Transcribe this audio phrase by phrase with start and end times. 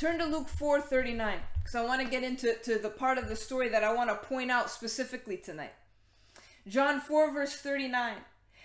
[0.00, 3.28] Turn to Luke 4 39, because I want to get into to the part of
[3.28, 5.74] the story that I want to point out specifically tonight.
[6.66, 8.14] John 4, verse 39.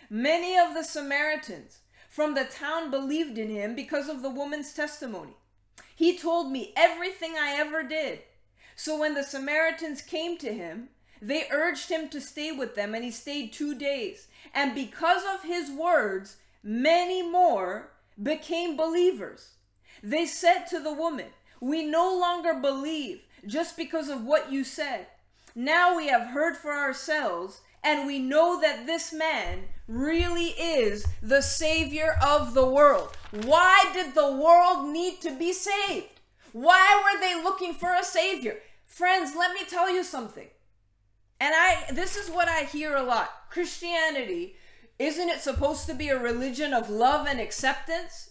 [0.10, 1.79] Many of the Samaritans
[2.10, 5.34] from the town believed in him because of the woman's testimony.
[5.94, 8.20] He told me everything I ever did.
[8.78, 10.88] So when the Samaritans came to him,
[11.22, 14.28] they urged him to stay with them, and he stayed two days.
[14.54, 17.91] And because of his words, many more
[18.23, 19.55] became believers.
[20.05, 25.07] They said to the woman, We no longer believe just because of what you said.
[25.55, 31.41] Now we have heard for ourselves, and we know that this man really is the
[31.41, 33.17] Savior of the world.
[33.31, 36.19] Why did the world need to be saved?
[36.52, 38.59] Why were they looking for a Savior?
[38.85, 40.49] Friends, let me tell you something.
[41.39, 43.49] And I this is what I hear a lot.
[43.49, 44.55] Christianity,
[44.99, 48.30] isn't it supposed to be a religion of love and acceptance?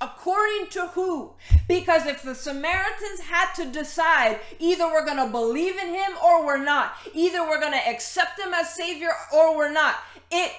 [0.00, 1.34] According to who?
[1.68, 6.44] Because if the Samaritans had to decide either we're going to believe in him or
[6.44, 9.96] we're not, either we're going to accept him as Savior or we're not,
[10.30, 10.52] it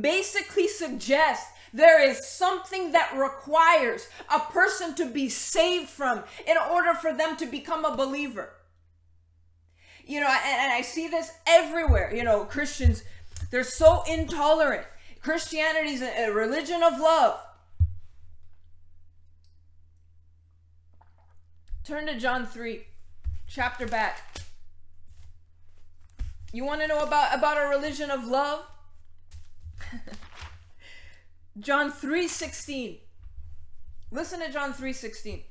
[0.00, 6.94] basically suggests there is something that requires a person to be saved from in order
[6.94, 8.50] for them to become a believer.
[10.06, 12.14] You know, and, and I see this everywhere.
[12.14, 13.02] You know, Christians,
[13.50, 14.86] they're so intolerant.
[15.20, 17.40] Christianity is a, a religion of love.
[21.84, 22.82] Turn to John 3,
[23.46, 24.40] chapter back.
[26.50, 28.64] You want to know about, about a religion of love?
[31.60, 33.00] John 3:16.
[34.10, 35.42] Listen to John 3:16.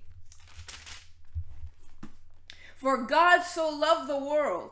[2.78, 4.72] For God so loved the world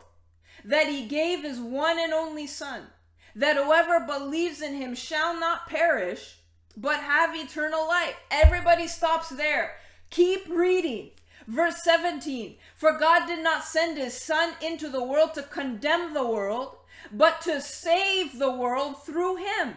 [0.66, 2.88] that he gave his one and only son
[3.36, 6.40] that whoever believes in him shall not perish
[6.76, 8.16] but have eternal life.
[8.32, 9.76] Everybody stops there.
[10.10, 11.12] Keep reading.
[11.48, 16.28] Verse 17 For God did not send his Son into the world to condemn the
[16.28, 16.78] world,
[17.12, 19.76] but to save the world through him.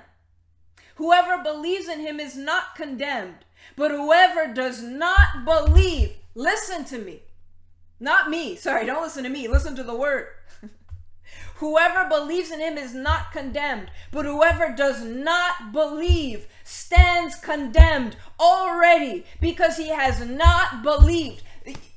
[0.96, 3.44] Whoever believes in him is not condemned,
[3.76, 7.22] but whoever does not believe, listen to me.
[7.98, 8.56] Not me.
[8.56, 9.48] Sorry, don't listen to me.
[9.48, 10.28] Listen to the word.
[11.56, 19.24] Whoever believes in him is not condemned, but whoever does not believe stands condemned already
[19.40, 21.42] because he has not believed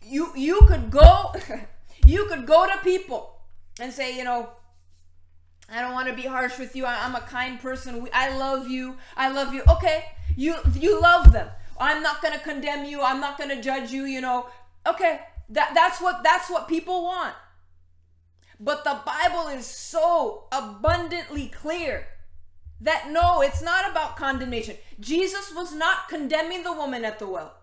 [0.09, 1.33] you you could go
[2.05, 3.41] you could go to people
[3.79, 4.49] and say you know
[5.69, 6.85] i don't want to be harsh with you.
[6.85, 8.07] I, am a kind person.
[8.13, 8.95] I love you.
[9.17, 9.63] I love you.
[9.69, 11.49] Okay you you love them.
[11.79, 13.01] I'm not to condemn you.
[13.01, 14.47] I'm not to judge you you know.
[14.85, 15.19] Okay
[15.49, 17.35] that that's what that's what people want.
[18.59, 22.07] But the bible is so abundantly clear
[22.81, 24.77] that no it's not about condemnation.
[24.99, 27.57] Jesus was not condemning the woman at the well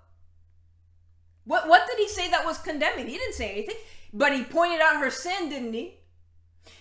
[1.44, 3.06] what what did he say that was condemning?
[3.06, 3.77] He didn't say anything,
[4.12, 5.99] but he pointed out her sin, didn't he?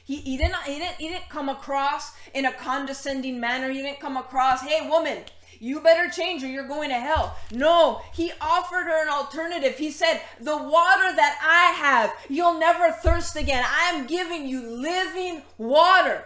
[0.06, 3.70] He, he didn't he didn't he didn't come across in a condescending manner.
[3.70, 5.20] He didn't come across, "Hey woman,
[5.60, 9.78] you better change or you're going to hell." No, he offered her an alternative.
[9.78, 13.64] He said, "The water that I have, you'll never thirst again.
[13.66, 16.26] I am giving you living water."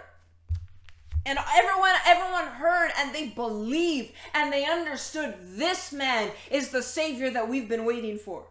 [1.28, 7.30] And everyone everyone heard and they believed and they understood this man is the savior
[7.30, 8.46] that we've been waiting for.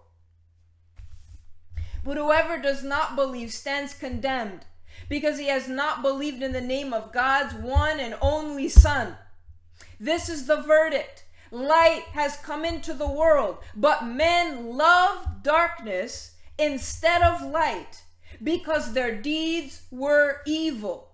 [2.04, 4.66] But whoever does not believe stands condemned
[5.08, 9.16] because he has not believed in the name of God's one and only son.
[9.98, 11.24] This is the verdict.
[11.50, 18.02] Light has come into the world but men love darkness instead of light
[18.42, 21.05] because their deeds were evil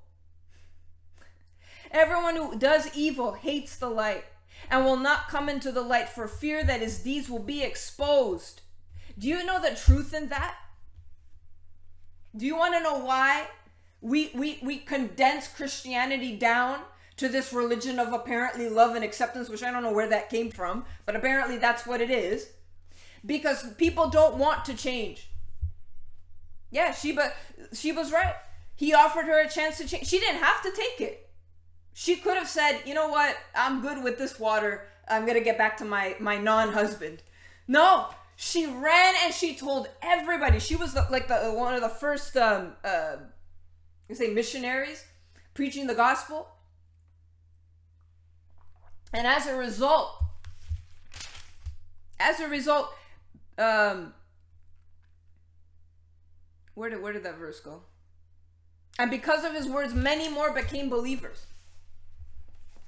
[1.93, 4.25] Everyone who does evil hates the light
[4.71, 8.63] and will not come into the light for fear that his deeds will be exposed.
[9.19, 10.57] Do you know the truth in that?
[12.35, 13.47] Do you want to know why
[14.01, 16.81] we, we, we condense Christianity down
[17.19, 20.51] to this religion of apparently love and acceptance, which I don't know where that came
[20.51, 22.49] from, but apparently that's what it is?
[23.25, 25.29] Because people don't want to change.
[26.71, 27.33] Yeah, Sheba,
[27.75, 28.35] Sheba's right.
[28.75, 30.07] He offered her a chance to change.
[30.07, 31.31] She didn't have to take it.
[31.95, 33.37] She could have said, "You know what?
[33.55, 34.89] I'm good with this water.
[35.09, 37.23] I'm gonna get back to my my non-husband."
[37.69, 40.59] No, she ran and she told everybody.
[40.59, 43.17] She was the, like the one of the first um uh,
[44.09, 45.05] you say missionaries
[45.55, 46.49] preaching the gospel.
[49.15, 50.11] And as a result,
[52.19, 52.89] as a result,
[53.59, 54.15] um,
[56.75, 57.83] where did where did that verse go?
[58.99, 61.47] And because of his words, many more became believers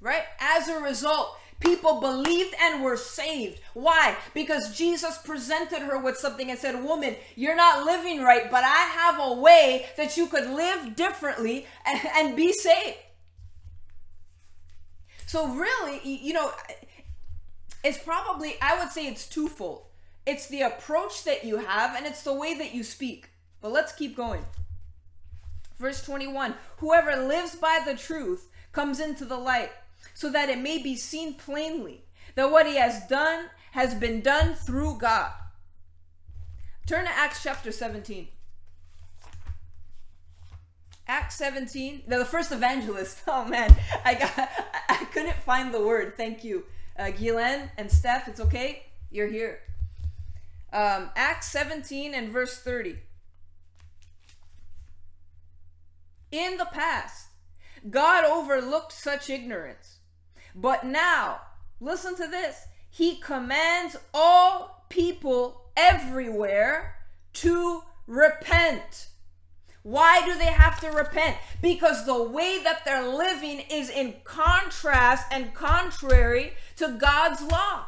[0.05, 0.23] right?
[0.39, 3.61] As a result, People believed and were saved.
[3.73, 4.17] Why?
[4.33, 8.89] Because Jesus presented her with something and said, Woman, you're not living right, but I
[8.93, 12.97] have a way that you could live differently and, and be saved.
[15.25, 16.51] So, really, you know,
[17.85, 19.85] it's probably, I would say it's twofold
[20.25, 23.29] it's the approach that you have, and it's the way that you speak.
[23.61, 24.43] But let's keep going.
[25.77, 29.71] Verse 21 Whoever lives by the truth comes into the light,
[30.13, 32.05] so that it may be seen plainly
[32.35, 35.31] that what he has done has been done through God.
[36.85, 38.27] Turn to Acts chapter 17.
[41.07, 42.03] Acts 17.
[42.07, 43.21] the first evangelist.
[43.27, 44.31] Oh man, I got
[44.89, 46.15] I couldn't find the word.
[46.15, 46.65] Thank you.
[46.97, 47.11] Uh,
[47.77, 48.83] and Steph, it's okay.
[49.11, 49.59] You're here.
[50.71, 52.97] Um, Acts 17 and verse 30.
[56.31, 57.27] In the past,
[57.89, 59.94] God overlooked such ignorance.
[60.55, 61.41] But now,
[61.81, 66.95] listen to this He commands all people everywhere
[67.33, 69.09] to repent.
[69.83, 71.37] Why do they have to repent?
[71.61, 77.85] Because the way that they're living is in contrast and contrary to God's law.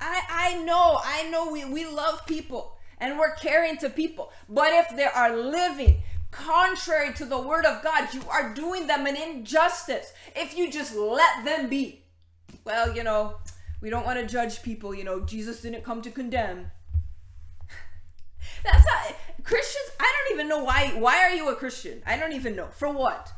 [0.00, 4.32] I, I know, I know we, we love people and we're caring to people.
[4.48, 6.02] But if they are living
[6.36, 10.94] contrary to the word of God, you are doing them an injustice if you just
[10.94, 12.02] let them be.
[12.64, 13.36] Well, you know,
[13.80, 16.70] we don't want to judge people, you know, Jesus didn't come to condemn.
[18.64, 22.02] That's not Christians, I don't even know why why are you a Christian?
[22.04, 22.68] I don't even know.
[22.72, 23.32] For what?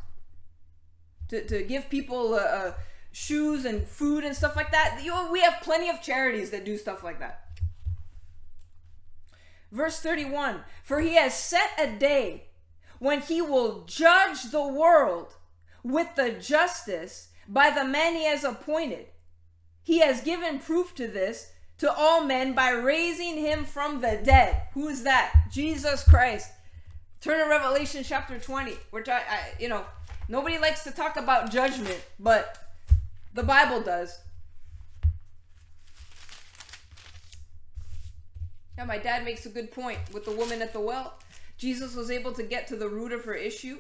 [1.29, 2.73] To, to give people uh, uh,
[3.13, 5.01] shoes and food and stuff like that.
[5.05, 7.45] You we have plenty of charities that do stuff like that.
[9.71, 12.48] Verse 31 For he has set a day
[12.99, 15.35] when he will judge the world
[15.83, 19.07] with the justice by the man he has appointed.
[19.83, 24.63] He has given proof to this to all men by raising him from the dead.
[24.75, 25.47] Who is that?
[25.51, 26.51] Jesus Christ.
[27.21, 28.75] Turn to Revelation chapter 20.
[28.93, 29.27] We're talking,
[29.59, 29.85] you know,
[30.29, 32.59] nobody likes to talk about judgment, but
[33.35, 34.19] the Bible does.
[38.77, 41.15] Now, my dad makes a good point with the woman at the well.
[41.59, 43.79] Jesus was able to get to the root of her issue.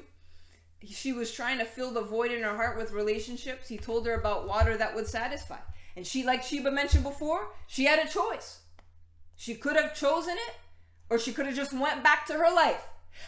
[0.84, 3.68] She was trying to fill the void in her heart with relationships.
[3.68, 5.58] He told her about water that would satisfy.
[5.96, 8.60] And she, like Sheba mentioned before, she had a choice.
[9.36, 10.54] She could have chosen it,
[11.08, 12.84] or she could have just went back to her life.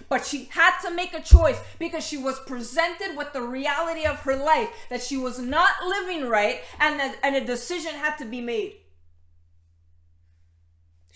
[0.08, 4.20] But she had to make a choice because she was presented with the reality of
[4.20, 8.24] her life that she was not living right and, that, and a decision had to
[8.24, 8.76] be made.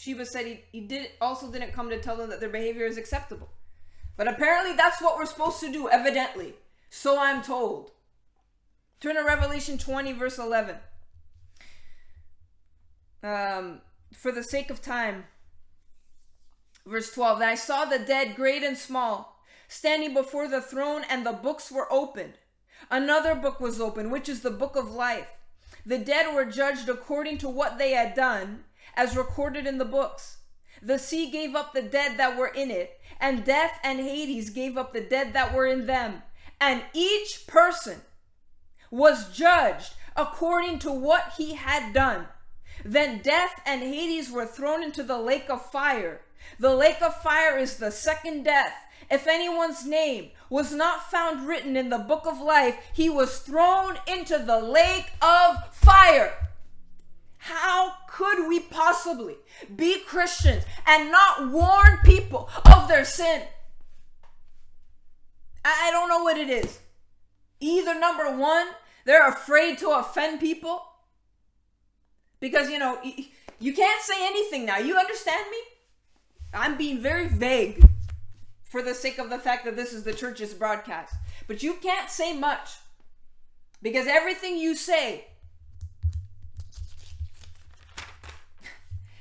[0.04, 2.98] Sheba said he, he did also didn't come to tell them that their behavior is
[2.98, 3.48] acceptable.
[4.18, 6.54] But apparently that's what we're supposed to do, evidently.
[6.90, 7.90] So I'm told.
[9.00, 10.76] Turn to Revelation 20, verse 11.
[13.22, 13.80] Um,
[14.12, 15.24] for the sake of time,
[16.86, 17.38] verse 12.
[17.38, 21.72] Then I saw the dead, great and small, standing before the throne, and the books
[21.72, 22.34] were opened.
[22.90, 25.30] Another book was opened, which is the book of life.
[25.86, 28.64] The dead were judged according to what they had done
[28.96, 30.38] as recorded in the books.
[30.82, 34.76] The sea gave up the dead that were in it, and death and Hades gave
[34.76, 36.22] up the dead that were in them.
[36.60, 38.02] And each person
[38.90, 42.26] was judged according to what he had done.
[42.84, 46.20] Then death and Hades were thrown into the lake of fire.
[46.58, 48.74] The lake of fire is the second death.
[49.10, 53.98] If anyone's name was not found written in the book of life, he was thrown
[54.06, 56.32] into the lake of fire.
[57.44, 59.36] How could we possibly
[59.76, 63.42] be Christians and not warn people of their sin?
[65.62, 66.78] I don't know what it is.
[67.60, 68.68] Either number one,
[69.04, 70.84] they're afraid to offend people
[72.40, 72.98] because, you know,
[73.60, 74.78] you can't say anything now.
[74.78, 75.58] You understand me?
[76.54, 77.86] I'm being very vague
[78.62, 81.14] for the sake of the fact that this is the church's broadcast.
[81.46, 82.70] But you can't say much
[83.82, 85.26] because everything you say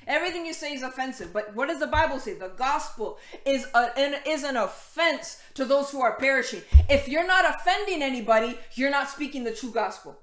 [0.08, 1.34] Everything you say is offensive.
[1.34, 2.34] But what does the Bible say?
[2.34, 6.62] The gospel is, a, an, is an offense to those who are perishing.
[6.90, 10.18] If you're not offending anybody, you're not speaking the true gospel.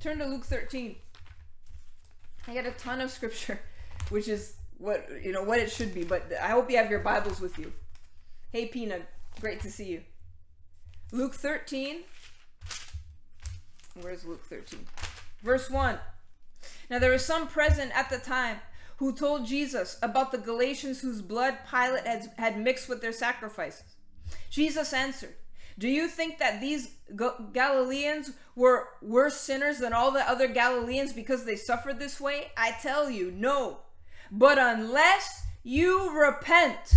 [0.00, 0.94] Turn to Luke 13.
[2.46, 3.58] I got a ton of scripture,
[4.10, 7.00] which is what you know what it should be, but I hope you have your
[7.00, 7.72] Bibles with you.
[8.52, 9.00] Hey Pina,
[9.40, 10.02] great to see you.
[11.12, 11.98] Luke 13.
[14.00, 14.80] Where's Luke 13?
[15.42, 15.98] Verse 1.
[16.90, 18.58] Now there was some present at the time
[18.96, 23.96] who told Jesus about the Galileans whose blood Pilate had, had mixed with their sacrifices.
[24.50, 25.34] Jesus answered,
[25.78, 26.90] Do you think that these
[27.52, 32.48] Galileans were worse sinners than all the other Galileans because they suffered this way?
[32.56, 33.80] I tell you, no.
[34.30, 36.94] But unless you repent,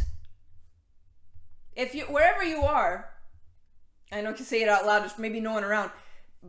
[1.76, 3.10] if you wherever you are,
[4.12, 5.92] I know I can say it out loud, there's maybe no one around.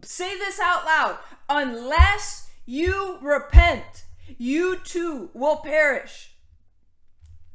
[0.02, 1.19] Say this out loud.
[1.49, 4.05] Unless you repent,
[4.38, 6.33] you too will perish.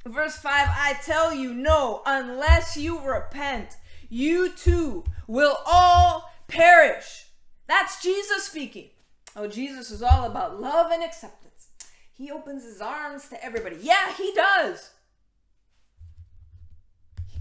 [0.06, 3.78] Verse 5 I tell you, no, unless you repent,
[4.10, 7.26] you too will all perish.
[7.68, 8.90] That's Jesus speaking.
[9.36, 11.68] Oh, Jesus is all about love and acceptance.
[12.14, 13.78] He opens his arms to everybody.
[13.82, 14.92] Yeah, he does.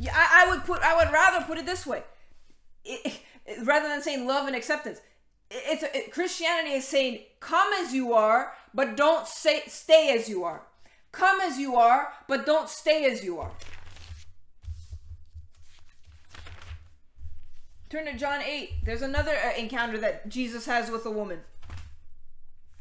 [0.00, 2.02] Yeah, I, I would put I would rather put it this way.
[2.84, 3.20] It,
[3.62, 5.00] rather than saying love and acceptance.
[5.50, 10.44] It's it, Christianity is saying come as you are, but don't say stay as you
[10.44, 10.62] are.
[11.12, 13.52] Come as you are, but don't stay as you are.
[17.88, 18.70] Turn to John 8.
[18.84, 21.38] There's another uh, encounter that Jesus has with a woman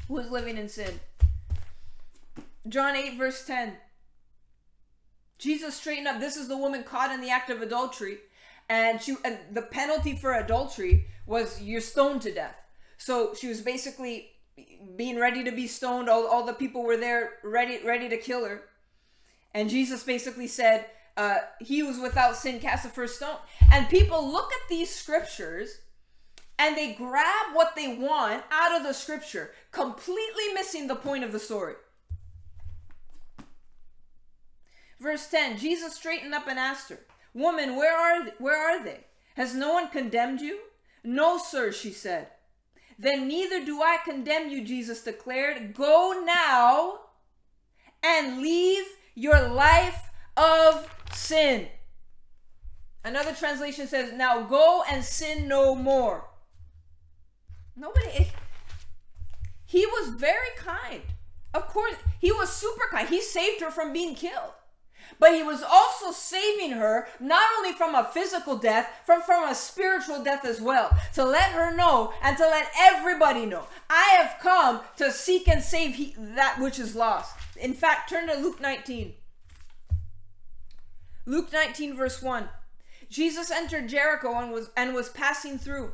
[0.07, 0.99] who is living in sin.
[2.67, 3.73] John 8, verse 10.
[5.37, 6.19] Jesus straightened up.
[6.19, 8.17] This is the woman caught in the act of adultery.
[8.69, 12.61] And she and the penalty for adultery was you're stoned to death.
[12.97, 14.29] So she was basically
[14.95, 16.09] being ready to be stoned.
[16.09, 18.63] All, all the people were there ready ready to kill her.
[19.53, 23.37] And Jesus basically said, uh, he was without sin cast the first stone.
[23.71, 25.81] And people look at these scriptures
[26.57, 31.31] and they grab what they want out of the scripture, completely missing the point of
[31.31, 31.75] the story.
[34.99, 36.99] Verse 10 Jesus straightened up and asked her,
[37.33, 39.05] Woman, where are, where are they?
[39.35, 40.59] Has no one condemned you?
[41.03, 42.27] No, sir, she said.
[42.97, 45.73] Then neither do I condemn you, Jesus declared.
[45.73, 46.99] Go now
[48.03, 48.85] and leave
[49.15, 51.67] your life of sin.
[53.03, 56.29] Another translation says, Now go and sin no more.
[57.75, 58.25] Nobody, eh,
[59.65, 61.01] he was very kind.
[61.53, 63.09] Of course, he was super kind.
[63.09, 64.53] He saved her from being killed.
[65.19, 69.55] But he was also saving her not only from a physical death, from from a
[69.55, 70.95] spiritual death as well.
[71.13, 75.63] To let her know and to let everybody know, I have come to seek and
[75.63, 77.35] save he, that which is lost.
[77.57, 79.13] In fact, turn to Luke 19.
[81.25, 82.49] Luke 19, verse 1.
[83.09, 85.91] Jesus entered Jericho and was, and was passing through.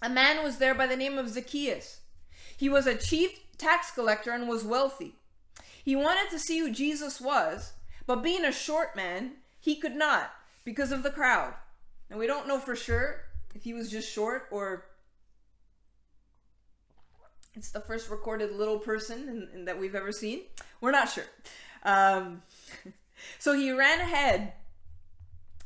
[0.00, 2.00] A man was there by the name of Zacchaeus.
[2.56, 5.16] He was a chief tax collector and was wealthy.
[5.84, 7.72] He wanted to see who Jesus was,
[8.10, 10.32] but being a short man, he could not
[10.64, 11.54] because of the crowd.
[12.10, 13.20] And we don't know for sure
[13.54, 14.86] if he was just short or
[17.54, 20.40] it's the first recorded little person in, in, that we've ever seen.
[20.80, 21.26] We're not sure.
[21.84, 22.42] Um,
[23.38, 24.54] So he ran ahead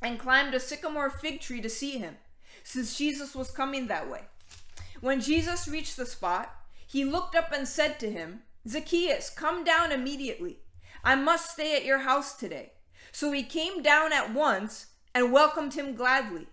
[0.02, 2.16] and climbed a sycamore fig tree to see him,
[2.62, 4.24] since Jesus was coming that way.
[5.00, 6.54] When Jesus reached the spot,
[6.86, 10.58] he looked up and said to him, Zacchaeus, come down immediately.
[11.04, 12.72] I must stay at your house today.
[13.12, 16.48] So he came down at once and welcomed him gladly.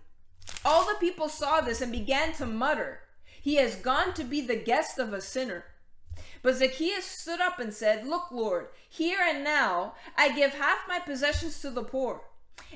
[0.64, 3.00] All the people saw this and began to mutter,
[3.40, 5.64] He has gone to be the guest of a sinner.
[6.42, 10.98] But Zacchaeus stood up and said, Look, Lord, here and now I give half my
[10.98, 12.22] possessions to the poor.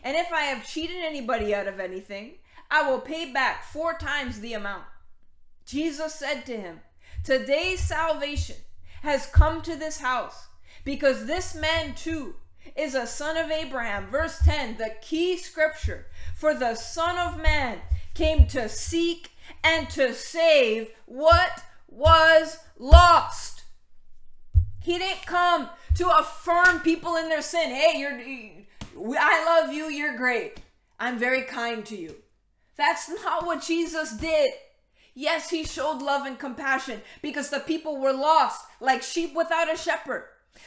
[0.03, 2.37] And if I have cheated anybody out of anything,
[2.71, 4.85] I will pay back four times the amount.
[5.65, 6.81] Jesus said to him,
[7.25, 8.57] Today's salvation
[9.03, 10.47] has come to this house
[10.85, 12.37] because this man too
[12.75, 14.07] is a son of Abraham.
[14.09, 16.07] Verse 10, the key scripture.
[16.35, 17.79] For the Son of Man
[18.15, 19.31] came to seek
[19.63, 23.63] and to save what was lost.
[24.83, 27.71] He didn't come to affirm people in their sin.
[27.71, 30.61] Hey, you're I love you, you're great.
[30.99, 32.17] I'm very kind to you.
[32.77, 34.51] That's not what Jesus did.
[35.15, 39.77] Yes, he showed love and compassion because the people were lost like sheep without a
[39.77, 40.25] shepherd.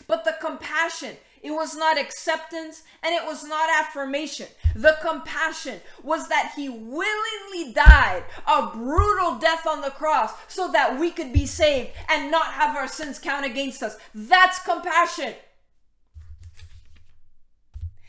[0.08, 4.48] But the compassion it was not acceptance and it was not affirmation.
[4.76, 11.00] The compassion was that he willingly died a brutal death on the cross so that
[11.00, 13.98] we could be saved and not have our sins count against us.
[14.14, 15.36] That's compassion.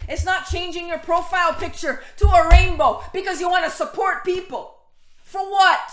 [0.09, 4.77] It's not changing your profile picture to a rainbow because you want to support people.
[5.23, 5.93] For what?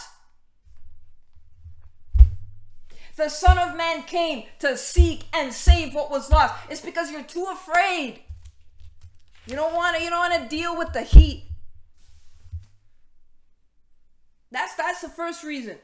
[3.18, 6.54] The Son of Man came to seek and save what was lost.
[6.70, 8.22] It's because you're too afraid.
[9.48, 11.46] You don't want to you don't want to deal with the heat.
[14.52, 15.78] That's that's the first reason.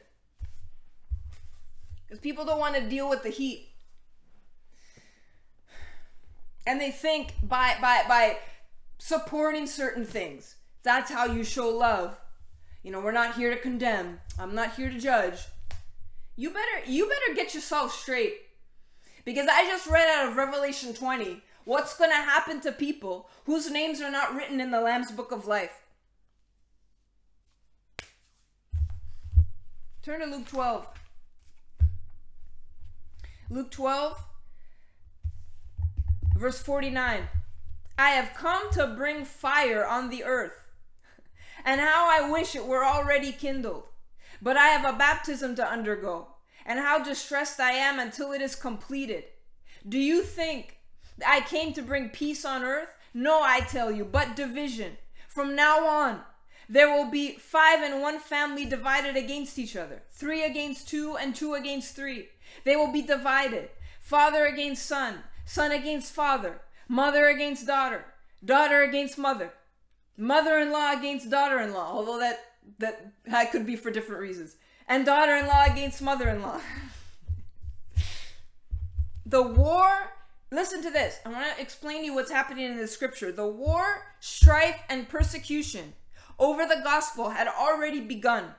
[2.08, 3.68] Cuz people don't want to deal with the heat.
[6.66, 8.38] And they think by by by
[8.98, 12.16] supporting certain things, that's how you show love.
[12.84, 14.20] You know, we're not here to condemn.
[14.38, 15.48] I'm not here to judge.
[16.36, 18.34] You better you better get yourself straight.
[19.24, 23.70] Because I just read out of Revelation 20 what's going to happen to people whose
[23.70, 25.82] names are not written in the Lamb's book of life.
[30.02, 30.86] Turn to Luke 12.
[33.48, 34.22] Luke 12,
[36.36, 37.28] verse 49.
[37.98, 40.64] I have come to bring fire on the earth,
[41.64, 43.84] and how I wish it were already kindled.
[44.44, 46.28] But I have a baptism to undergo,
[46.66, 49.24] and how distressed I am until it is completed.
[49.88, 50.76] Do you think
[51.26, 52.90] I came to bring peace on earth?
[53.14, 54.98] No, I tell you, but division.
[55.28, 56.20] From now on,
[56.68, 61.34] there will be five in one family divided against each other, three against two, and
[61.34, 62.28] two against three.
[62.64, 63.70] They will be divided
[64.02, 68.04] father against son, son against father, mother against daughter,
[68.44, 69.54] daughter against mother,
[70.18, 72.38] mother in law against daughter in law, although that,
[72.78, 73.12] that,
[73.50, 74.56] could be for different reasons,
[74.88, 76.60] and daughter in law against mother in law.
[79.26, 80.10] the war
[80.54, 81.18] Listen to this.
[81.26, 83.32] I want to explain to you what's happening in the scripture.
[83.32, 85.94] The war, strife, and persecution
[86.38, 88.54] over the gospel had already begun.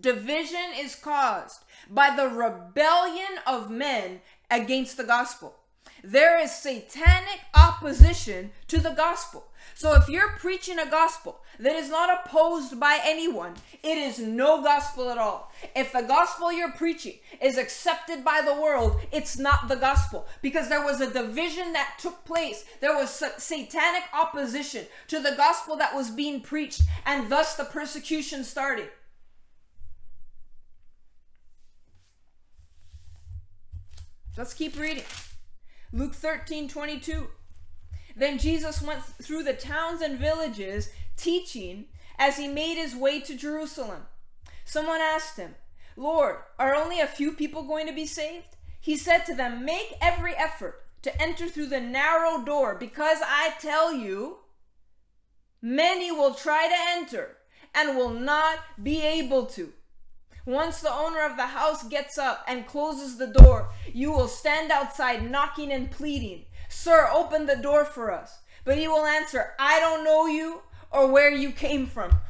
[0.00, 5.54] Division is caused by the rebellion of men against the gospel.
[6.02, 9.47] There is satanic opposition to the gospel.
[9.78, 13.54] So if you're preaching a gospel that is not opposed by anyone,
[13.84, 15.52] it is no gospel at all.
[15.76, 20.68] If the gospel you're preaching is accepted by the world, it's not the gospel because
[20.68, 22.64] there was a division that took place.
[22.80, 28.42] There was satanic opposition to the gospel that was being preached, and thus the persecution
[28.42, 28.88] started.
[34.36, 35.04] Let's keep reading.
[35.92, 37.28] Luke 13 22.
[38.18, 41.86] Then Jesus went through the towns and villages, teaching
[42.18, 44.02] as he made his way to Jerusalem.
[44.64, 45.54] Someone asked him,
[45.96, 48.56] Lord, are only a few people going to be saved?
[48.80, 53.54] He said to them, Make every effort to enter through the narrow door, because I
[53.60, 54.38] tell you,
[55.62, 57.36] many will try to enter
[57.72, 59.72] and will not be able to.
[60.44, 64.72] Once the owner of the house gets up and closes the door, you will stand
[64.72, 66.44] outside knocking and pleading.
[66.88, 68.38] Sir, open the door for us.
[68.64, 72.12] But he will answer, I don't know you or where you came from.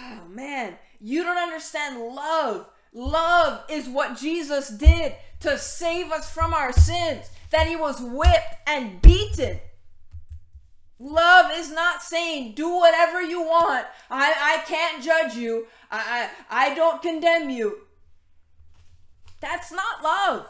[0.00, 2.68] Oh man, you don't understand love.
[2.92, 8.54] Love is what Jesus did to save us from our sins, that he was whipped
[8.66, 9.58] and beaten.
[11.00, 13.86] Love is not saying do whatever you want.
[14.08, 15.66] I, I can't judge you.
[15.90, 17.78] I, I, I don't condemn you.
[19.40, 20.46] That's not love.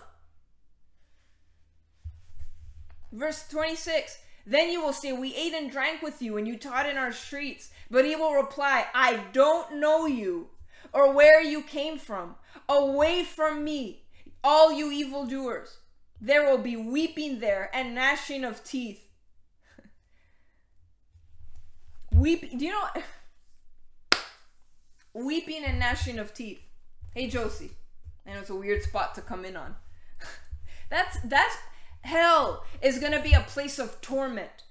[3.12, 6.88] Verse 26 Then you will say, We ate and drank with you, and you taught
[6.88, 7.70] in our streets.
[7.90, 10.48] But he will reply, I don't know you
[10.92, 12.36] or where you came from.
[12.68, 14.02] Away from me,
[14.42, 15.78] all you evildoers.
[16.20, 19.06] There will be weeping there and gnashing of teeth.
[22.12, 22.88] Weeping, do you know?
[25.14, 26.60] Weeping and gnashing of teeth.
[27.14, 27.70] Hey, Josie.
[28.26, 29.76] I know it's a weird spot to come in on.
[30.90, 31.56] that's that's
[32.02, 34.64] Hell is going to be a place of torment.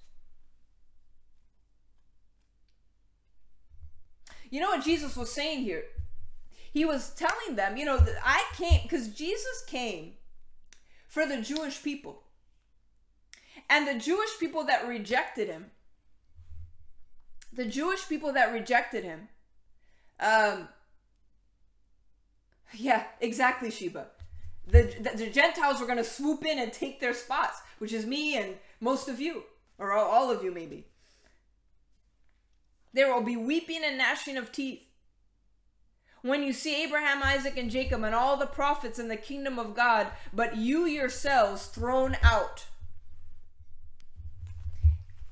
[4.49, 5.83] You know what Jesus was saying here?
[6.71, 10.13] He was telling them, you know, I came because Jesus came
[11.07, 12.23] for the Jewish people.
[13.69, 15.71] And the Jewish people that rejected him,
[17.51, 19.27] the Jewish people that rejected him,
[20.19, 20.69] um,
[22.73, 24.07] yeah, exactly, Sheba
[24.69, 28.06] the, the, the Gentiles were going to swoop in and take their spots, which is
[28.06, 29.43] me and most of you,
[29.77, 30.86] or all, all of you maybe.
[32.93, 34.84] There will be weeping and gnashing of teeth.
[36.21, 39.75] When you see Abraham, Isaac, and Jacob and all the prophets in the kingdom of
[39.75, 42.65] God, but you yourselves thrown out.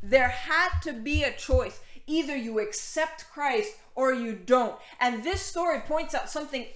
[0.02, 1.82] There had to be a choice.
[2.08, 4.76] Either you accept Christ or you don't.
[5.00, 6.68] And this story points out something.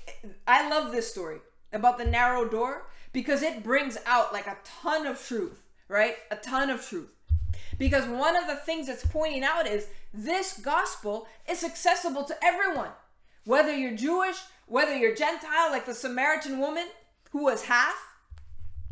[0.48, 1.38] I love this story
[1.72, 6.16] about the narrow door because it brings out like a ton of truth, right?
[6.32, 7.10] A ton of truth.
[7.78, 12.90] Because one of the things it's pointing out is this gospel is accessible to everyone.
[13.46, 16.88] Whether you're Jewish, whether you're Gentile, like the Samaritan woman
[17.32, 17.96] who was half,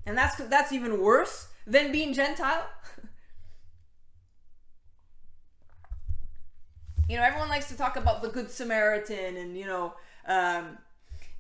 [0.06, 2.66] and that's that's even worse than being Gentile.
[7.10, 9.94] you know, everyone likes to talk about the Good Samaritan and you know,
[10.28, 10.78] um,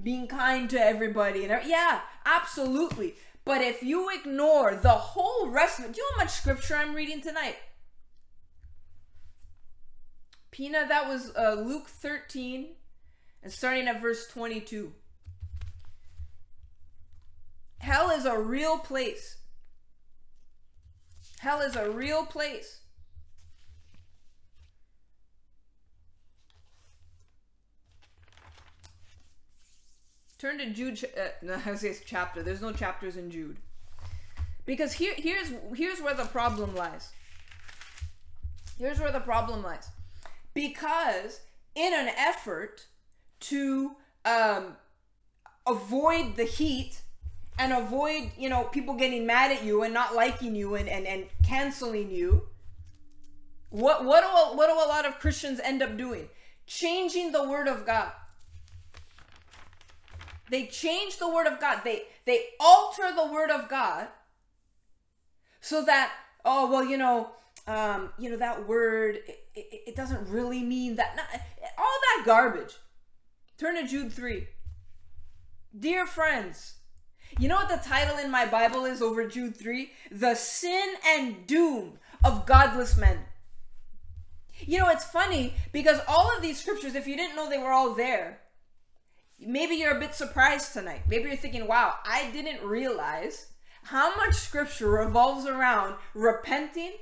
[0.01, 3.15] being kind to everybody and yeah absolutely
[3.47, 6.75] But if you ignore the whole rest of it, do you know how much scripture
[6.75, 7.55] I'm reading tonight?
[10.51, 12.75] Pina, that was uh, Luke 13
[13.41, 14.91] and starting at verse 22.
[17.77, 19.37] Hell is a real place.
[21.39, 22.81] Hell is a real place.
[30.37, 31.03] Turn to Jude.
[31.17, 32.43] Uh, no, I say chapter.
[32.43, 33.57] There's no chapters in Jude.
[34.65, 37.11] Because here, here's here's where the problem lies.
[38.77, 39.89] Here's where the problem lies.
[40.53, 41.41] Because
[41.75, 42.85] in an effort
[43.39, 43.95] to
[44.25, 44.75] um,
[45.65, 47.01] avoid the heat
[47.57, 51.07] and avoid, you know, people getting mad at you and not liking you and, and,
[51.07, 52.43] and canceling you,
[53.69, 56.29] what what do, what do a lot of Christians end up doing?
[56.65, 58.11] Changing the word of God.
[60.49, 61.81] They change the word of God.
[61.83, 64.07] They they alter the word of God
[65.59, 66.11] so that
[66.45, 67.31] oh well you know
[67.67, 71.27] um, you know that word it, it, it doesn't really mean that not,
[71.77, 72.75] all that garbage.
[73.57, 74.47] Turn to Jude three.
[75.77, 76.75] Dear friends,
[77.39, 79.91] you know what the title in my Bible is over Jude 3?
[80.11, 83.19] The sin and doom of godless men.
[84.59, 87.71] You know, it's funny because all of these scriptures, if you didn't know they were
[87.71, 88.39] all there,
[89.39, 91.03] maybe you're a bit surprised tonight.
[91.07, 93.47] Maybe you're thinking, wow, I didn't realize
[93.83, 96.93] how much scripture revolves around repenting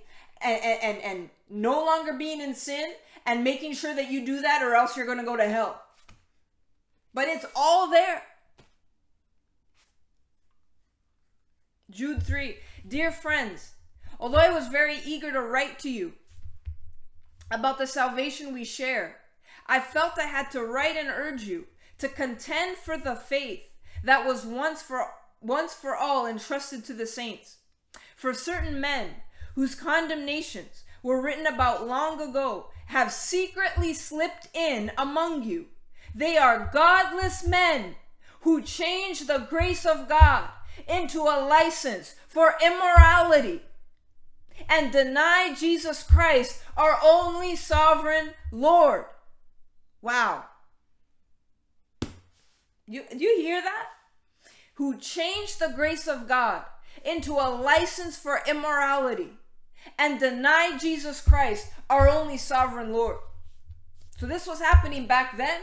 [0.42, 2.94] and, and, and, no longer being in sin
[3.28, 5.80] and making sure that you do that or else you're going to go to hell.
[7.14, 8.24] But it's all there.
[11.92, 12.56] Jude 3
[12.88, 13.74] Dear friends,
[14.20, 16.14] although I was very eager to write to you
[17.52, 19.18] about the salvation we share,
[19.68, 21.68] I felt I had to write and urge you
[22.00, 23.70] to contend for the faith
[24.04, 25.08] that was once for
[25.42, 27.58] once for all entrusted to the saints.
[28.16, 29.10] For certain men
[29.56, 35.68] whose condemnations were written about long ago have secretly slipped in among you.
[36.14, 37.96] They are godless men
[38.42, 40.50] who change the grace of God
[40.88, 43.62] into a license for immorality
[44.70, 49.06] and deny Jesus Christ, our only sovereign Lord.
[50.02, 50.46] Wow.
[52.88, 53.88] You, do you hear that?
[54.76, 56.66] Who changed the grace of God
[57.04, 59.30] into a license for immorality
[59.98, 63.18] and deny Jesus Christ, our only sovereign Lord.
[64.18, 65.62] So this was happening back then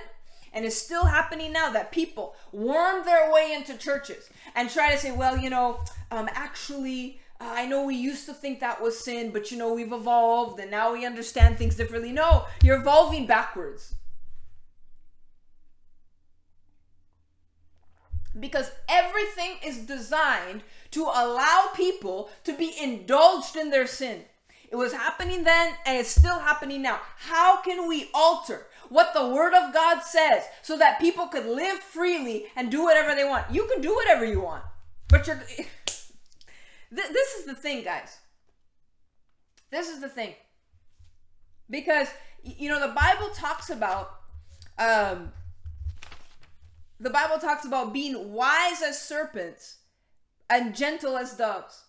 [0.53, 4.99] and is still happening now that people worm their way into churches and try to
[4.99, 5.81] say, well, you know,
[6.11, 9.73] um, actually, uh, I know we used to think that was sin, but you know,
[9.73, 12.13] we've evolved and now we understand things differently.
[12.13, 13.95] No, you're evolving backwards.
[18.39, 24.23] Because everything is designed to allow people to be indulged in their sin.
[24.71, 26.99] It was happening then and it's still happening now.
[27.19, 31.79] How can we alter what the Word of God says so that people could live
[31.79, 33.51] freely and do whatever they want?
[33.51, 34.65] You can do whatever you want,
[35.09, 35.37] but you're.
[36.91, 38.17] this is the thing, guys.
[39.71, 40.35] This is the thing.
[41.69, 42.09] Because,
[42.43, 44.11] you know, the Bible talks about.
[44.79, 45.33] Um,
[47.03, 49.79] the Bible talks about being wise as serpents
[50.49, 51.83] and gentle as doves.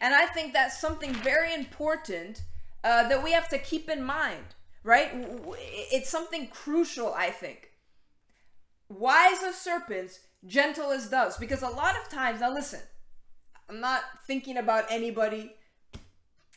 [0.00, 2.42] And I think that's something very important
[2.82, 5.10] uh, that we have to keep in mind, right?
[5.92, 7.72] It's something crucial, I think.
[8.88, 11.36] Wise as serpents, gentle as doves.
[11.36, 12.80] Because a lot of times, now listen,
[13.68, 15.54] I'm not thinking about anybody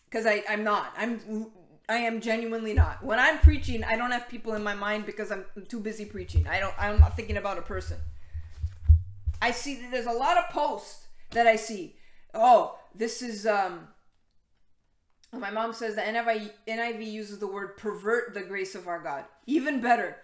[0.06, 0.94] because I'm not.
[0.98, 1.52] I'm
[1.88, 3.04] I am genuinely not.
[3.04, 6.48] When I'm preaching, I don't have people in my mind because I'm too busy preaching.
[6.48, 7.98] I don't I'm not thinking about a person.
[9.42, 11.96] I see there's a lot of posts that I see.
[12.34, 13.88] Oh, this is um
[15.40, 19.26] my mom says the NIV, NIV uses the word pervert the grace of our God.
[19.46, 20.18] Even better.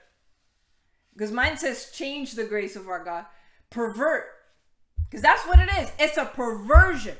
[1.14, 3.26] Because mine says change the grace of our God.
[3.70, 4.26] Pervert.
[5.10, 5.92] Because that's what it is.
[6.00, 7.18] It's a perversion.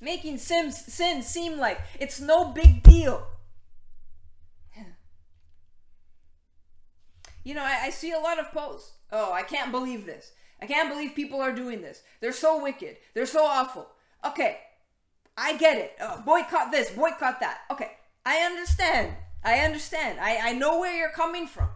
[0.00, 3.26] Making sin, sin seem like it's no big deal.
[7.44, 8.94] You know, I, I see a lot of posts.
[9.12, 10.32] Oh, I can't believe this.
[10.60, 12.02] I can't believe people are doing this.
[12.20, 12.96] They're so wicked.
[13.14, 13.86] They're so awful.
[14.24, 14.58] Okay,
[15.36, 15.92] I get it.
[16.00, 17.60] Oh, boycott this, boycott that.
[17.70, 17.92] Okay,
[18.24, 19.14] I understand.
[19.44, 20.18] I understand.
[20.20, 21.68] I, I know where you're coming from.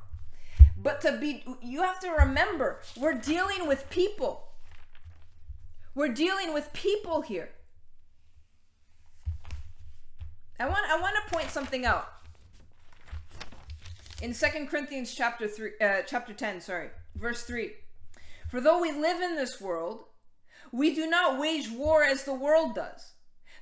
[0.76, 4.48] But to be, you have to remember, we're dealing with people.
[5.94, 7.50] We're dealing with people here.
[10.60, 12.06] I want I want to point something out.
[14.20, 17.72] In Second Corinthians chapter 3 uh, chapter 10, sorry, verse 3.
[18.50, 20.04] For though we live in this world,
[20.70, 23.12] we do not wage war as the world does.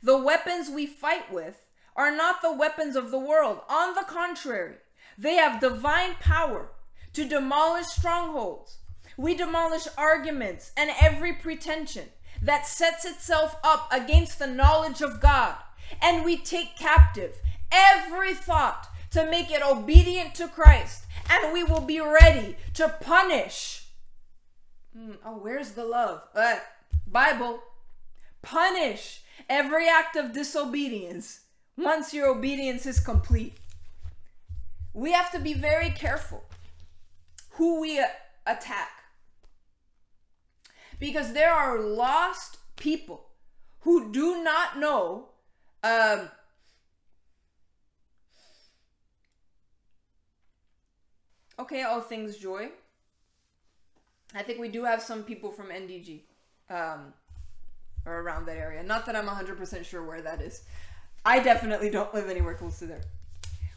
[0.03, 3.61] The weapons we fight with are not the weapons of the world.
[3.69, 4.75] On the contrary,
[5.17, 6.71] they have divine power
[7.13, 8.79] to demolish strongholds.
[9.17, 12.09] We demolish arguments and every pretension
[12.43, 15.55] that sets itself up against the knowledge of God.
[16.01, 21.05] And we take captive every thought to make it obedient to Christ.
[21.31, 23.87] And we will be ready to punish.
[24.97, 26.23] Mm, oh, where's the love?
[26.35, 26.57] Uh,
[27.07, 27.61] Bible.
[28.43, 31.41] Punish every act of disobedience
[31.77, 33.55] once your obedience is complete.
[34.93, 36.45] We have to be very careful
[37.51, 38.03] who we
[38.47, 38.91] attack.
[40.99, 43.27] Because there are lost people
[43.81, 45.28] who do not know
[45.83, 46.29] um,
[51.59, 52.69] okay, all things joy.
[54.35, 56.21] I think we do have some people from NDG
[56.71, 57.13] um,
[58.05, 58.83] or around that area.
[58.83, 60.63] Not that I'm 100% sure where that is.
[61.25, 63.03] I definitely don't live anywhere close to there.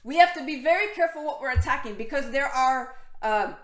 [0.03, 3.55] We have to be very careful what we're attacking because there are, um,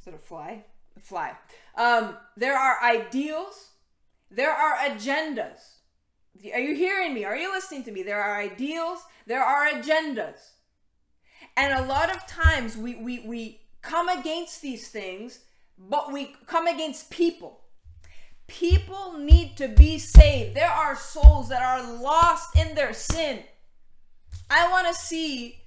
[0.00, 0.64] is it a fly?
[0.96, 1.32] A fly.
[1.76, 3.70] Um, there are ideals,
[4.30, 5.77] there are agendas.
[6.52, 7.24] Are you hearing me?
[7.24, 8.02] Are you listening to me?
[8.02, 10.38] There are ideals, there are agendas.
[11.56, 15.40] And a lot of times we, we, we come against these things,
[15.76, 17.60] but we come against people.
[18.46, 20.56] People need to be saved.
[20.56, 23.40] There are souls that are lost in their sin.
[24.50, 25.58] I want to see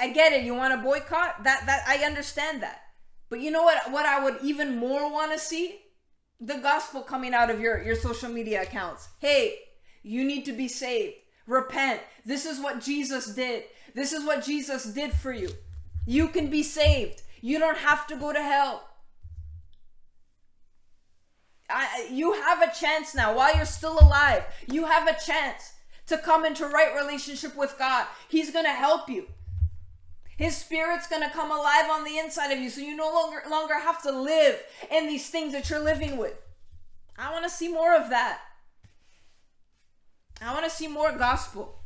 [0.00, 0.44] I get it.
[0.44, 1.44] You want to boycott?
[1.44, 2.82] That that I understand that.
[3.28, 5.80] But you know what what I would even more want to see?
[6.44, 9.08] The gospel coming out of your your social media accounts.
[9.18, 9.58] Hey,
[10.02, 11.14] you need to be saved.
[11.46, 12.00] Repent.
[12.24, 13.64] This is what Jesus did.
[13.94, 15.50] This is what Jesus did for you.
[16.06, 17.22] You can be saved.
[17.40, 18.88] You don't have to go to hell.
[21.70, 24.44] I, you have a chance now while you're still alive.
[24.70, 25.72] You have a chance
[26.06, 28.06] to come into right relationship with God.
[28.28, 29.26] He's going to help you.
[30.36, 33.42] His spirit's going to come alive on the inside of you so you no longer
[33.48, 36.34] longer have to live in these things that you're living with.
[37.16, 38.40] I want to see more of that.
[40.42, 41.76] I want to see more gospel.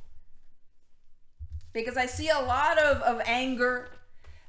[1.72, 3.90] Because I see a lot of, of anger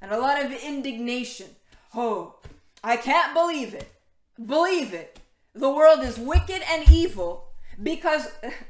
[0.01, 1.47] and a lot of indignation.
[1.93, 2.35] Oh,
[2.83, 3.91] I can't believe it.
[4.43, 5.19] Believe it.
[5.53, 7.49] The world is wicked and evil
[7.81, 8.27] because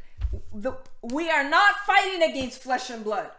[0.54, 3.30] the, we are not fighting against flesh and blood.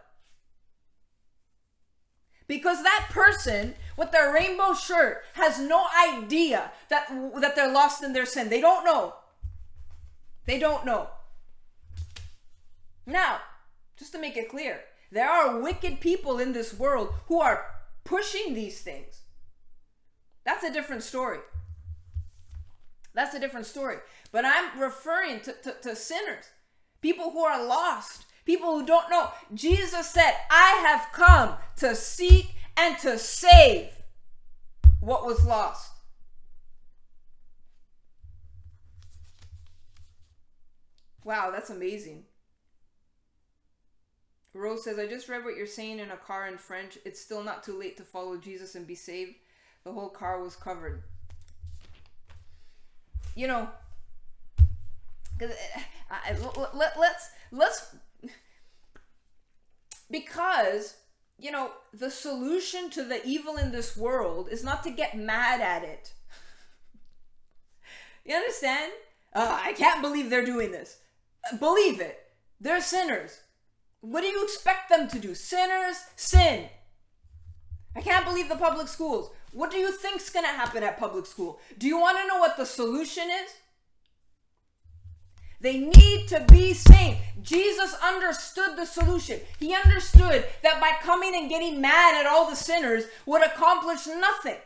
[2.50, 7.06] Because that person with their rainbow shirt has no idea that,
[7.40, 8.48] that they're lost in their sin.
[8.48, 9.14] They don't know.
[10.46, 11.10] They don't know.
[13.06, 13.38] Now,
[13.96, 14.80] just to make it clear,
[15.12, 17.66] there are wicked people in this world who are
[18.02, 19.20] pushing these things.
[20.44, 21.38] That's a different story.
[23.14, 23.98] That's a different story.
[24.32, 26.46] But I'm referring to, to, to sinners,
[27.00, 29.30] people who are lost, people who don't know.
[29.54, 33.88] Jesus said, I have come to seek and to save
[35.00, 35.92] what was lost.
[41.24, 42.24] Wow, that's amazing.
[44.52, 46.98] Rose says, I just read what you're saying in a car in French.
[47.04, 49.34] It's still not too late to follow Jesus and be saved.
[49.84, 51.02] The whole car was covered.
[53.36, 53.68] You know,
[55.38, 55.54] because
[56.10, 57.94] uh, let, let's let's
[60.10, 60.96] because
[61.38, 65.60] you know the solution to the evil in this world is not to get mad
[65.60, 66.12] at it.
[68.24, 68.92] you understand?
[69.32, 70.98] Uh, I can't believe they're doing this.
[71.58, 72.18] Believe it.
[72.60, 73.40] They're sinners.
[74.00, 75.34] What do you expect them to do?
[75.34, 76.68] Sinners sin.
[77.94, 79.30] I can't believe the public schools.
[79.52, 81.60] What do you think's going to happen at public school?
[81.78, 83.50] Do you want to know what the solution is?
[85.60, 87.18] They need to be saved.
[87.42, 89.40] Jesus understood the solution.
[89.58, 94.56] He understood that by coming and getting mad at all the sinners would accomplish nothing.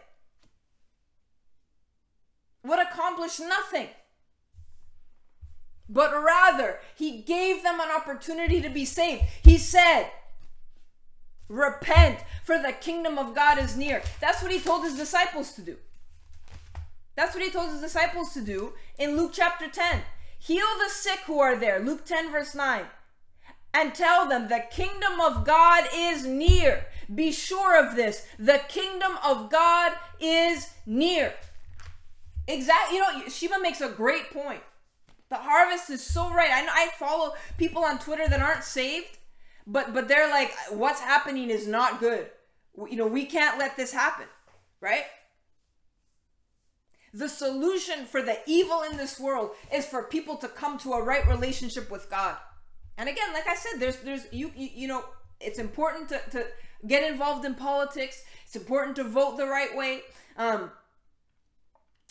[2.62, 3.88] Would accomplish nothing
[5.88, 9.22] but rather he gave them an opportunity to be saved.
[9.42, 10.10] He said,
[11.48, 14.02] Repent, for the kingdom of God is near.
[14.20, 15.76] That's what he told his disciples to do.
[17.16, 20.00] That's what he told his disciples to do in Luke chapter 10.
[20.46, 22.82] Heal the sick who are there, Luke 10, verse 9,
[23.72, 26.84] and tell them the kingdom of God is near.
[27.14, 31.32] Be sure of this the kingdom of God is near.
[32.46, 34.60] Exactly, you know, Sheba makes a great point.
[35.30, 36.50] The harvest is so right.
[36.52, 39.16] I know I follow people on Twitter that aren't saved,
[39.66, 42.28] but but they're like, what's happening is not good.
[42.76, 44.26] You know, we can't let this happen,
[44.82, 45.04] right?
[47.14, 51.02] The solution for the evil in this world is for people to come to a
[51.02, 52.36] right relationship with God.
[52.98, 55.04] And again, like I said, there's there's you you, you know,
[55.40, 56.44] it's important to, to
[56.86, 58.22] get involved in politics.
[58.44, 60.02] It's important to vote the right way.
[60.36, 60.72] Um,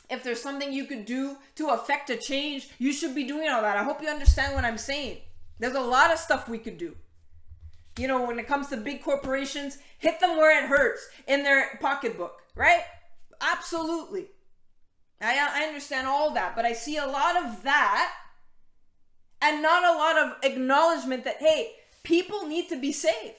[0.09, 3.61] if there's something you could do to affect a change, you should be doing all
[3.61, 3.75] that.
[3.75, 5.17] I hope you understand what I'm saying.
[5.59, 6.95] There's a lot of stuff we could do.
[7.97, 11.77] You know, when it comes to big corporations, hit them where it hurts in their
[11.81, 12.83] pocketbook, right?
[13.41, 14.27] Absolutely.
[15.23, 18.13] I, I understand all that, but I see a lot of that
[19.41, 21.71] and not a lot of acknowledgement that, hey,
[22.03, 23.35] people need to be saved.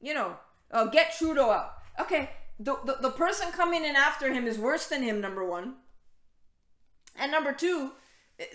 [0.00, 0.36] You know,
[0.70, 1.74] uh, get Trudeau out.
[2.00, 5.74] Okay, the, the, the person coming in after him is worse than him, number one.
[7.16, 7.92] And number two,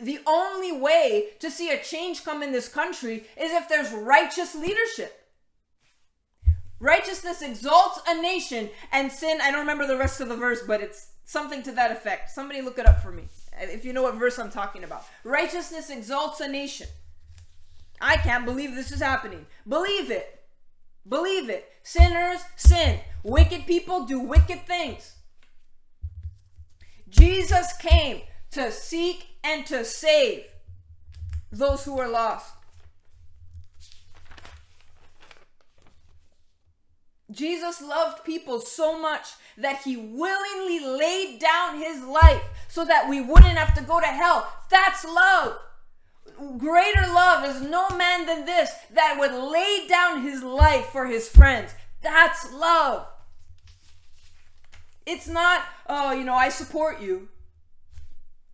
[0.02, 4.56] the only way to see a change come in this country is if there's righteous
[4.56, 5.17] leadership.
[6.80, 10.82] Righteousness exalts a nation, and sin, I don't remember the rest of the verse, but
[10.82, 12.30] it's something to that effect.
[12.30, 13.24] Somebody look it up for me
[13.60, 15.06] if you know what verse I'm talking about.
[15.24, 16.88] Righteousness exalts a nation.
[18.00, 19.46] I can't believe this is happening.
[19.68, 20.42] Believe it.
[21.08, 21.68] Believe it.
[21.84, 23.00] Sinners sin.
[23.24, 25.16] Wicked people do wicked things.
[27.10, 30.46] Jesus came to seek and to save
[31.52, 32.54] those who are lost.
[37.32, 43.20] Jesus loved people so much that he willingly laid down his life so that we
[43.20, 44.52] wouldn't have to go to hell.
[44.70, 45.58] That's love.
[46.58, 51.28] Greater love is no man than this that would lay down his life for his
[51.28, 51.74] friends.
[52.02, 53.08] That's love.
[55.06, 57.30] It's not, oh, you know, I support you.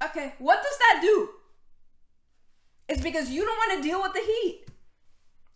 [0.03, 1.29] Okay, what does that do?
[2.87, 4.62] It's because you don't want to deal with the heat.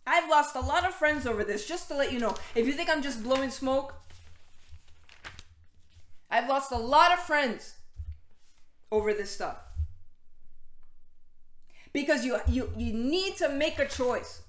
[0.08, 2.34] I've lost a lot of friends over this, just to let you know.
[2.54, 3.94] If you think I'm just blowing smoke,
[6.30, 7.74] I've lost a lot of friends
[8.90, 9.58] over this stuff.
[11.92, 14.42] Because you you you need to make a choice.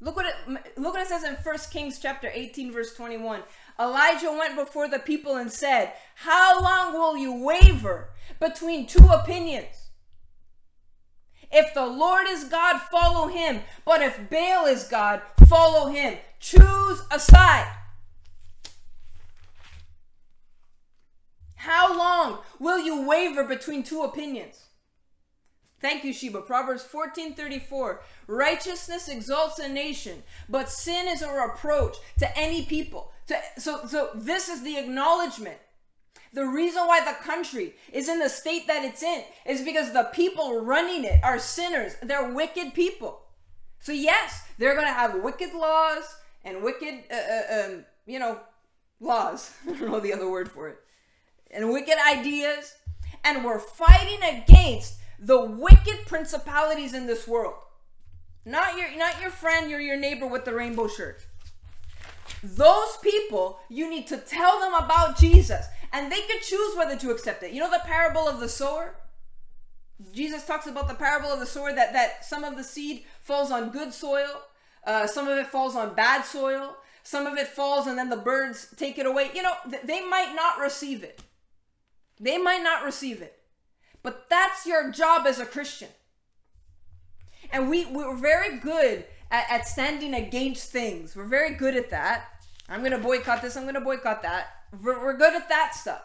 [0.00, 3.42] Look what it look what it says in 1 Kings chapter 18 verse 21.
[3.78, 9.83] Elijah went before the people and said, "How long will you waver between two opinions?"
[11.52, 13.60] If the Lord is God, follow him.
[13.84, 16.18] But if Baal is God, follow him.
[16.40, 17.70] Choose a side.
[21.56, 24.64] How long will you waver between two opinions?
[25.80, 26.42] Thank you, Sheba.
[26.42, 28.00] Proverbs 14:34.
[28.26, 33.12] Righteousness exalts a nation, but sin is a reproach to any people.
[33.26, 35.58] To, so, so this is the acknowledgement
[36.34, 40.10] the reason why the country is in the state that it's in is because the
[40.12, 41.94] people running it are sinners.
[42.02, 43.22] They're wicked people.
[43.78, 46.02] So, yes, they're going to have wicked laws
[46.44, 48.40] and wicked, uh, uh, um, you know,
[48.98, 49.52] laws.
[49.68, 50.78] I don't know the other word for it.
[51.52, 52.74] And wicked ideas.
[53.22, 57.54] And we're fighting against the wicked principalities in this world.
[58.44, 61.24] Not your, not your friend or your neighbor with the rainbow shirt.
[62.44, 67.10] Those people, you need to tell them about Jesus and they could choose whether to
[67.10, 67.52] accept it.
[67.52, 68.96] You know the parable of the sower?
[70.12, 73.50] Jesus talks about the parable of the sower that, that some of the seed falls
[73.50, 74.42] on good soil,
[74.86, 78.16] uh, some of it falls on bad soil, some of it falls and then the
[78.16, 79.30] birds take it away.
[79.34, 81.22] You know, th- they might not receive it.
[82.20, 83.38] They might not receive it.
[84.02, 85.88] But that's your job as a Christian.
[87.50, 91.16] And we, we're very good at, at standing against things.
[91.16, 92.28] We're very good at that.
[92.68, 94.46] I'm going to boycott this, I'm going to boycott that.
[94.82, 96.02] We're, we're good at that stuff.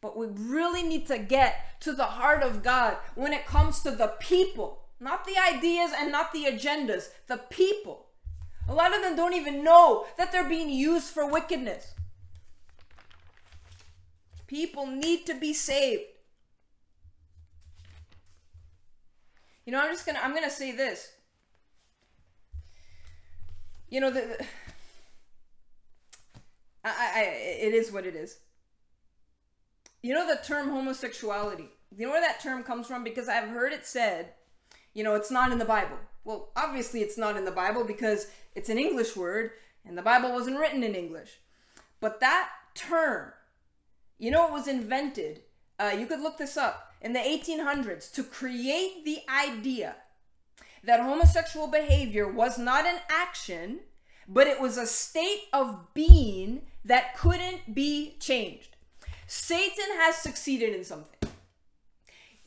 [0.00, 3.90] But we really need to get to the heart of God when it comes to
[3.90, 8.06] the people, not the ideas and not the agendas, the people.
[8.68, 11.94] A lot of them don't even know that they're being used for wickedness.
[14.46, 16.04] People need to be saved.
[19.66, 21.12] You know, I'm just gonna I'm gonna say this.
[23.88, 24.44] You know, the,
[26.84, 28.38] I, I, it is what it is.
[30.02, 31.68] You know the term homosexuality.
[31.96, 33.04] You know where that term comes from?
[33.04, 34.32] Because I've heard it said,
[34.94, 35.98] you know, it's not in the Bible.
[36.24, 39.50] Well, obviously it's not in the Bible because it's an English word
[39.84, 41.40] and the Bible wasn't written in English.
[42.00, 43.32] But that term,
[44.18, 45.42] you know, it was invented.
[45.78, 49.96] Uh, you could look this up in the 1800s to create the idea
[50.84, 53.80] that homosexual behavior was not an action,
[54.28, 58.76] but it was a state of being that couldn't be changed.
[59.26, 61.30] Satan has succeeded in something.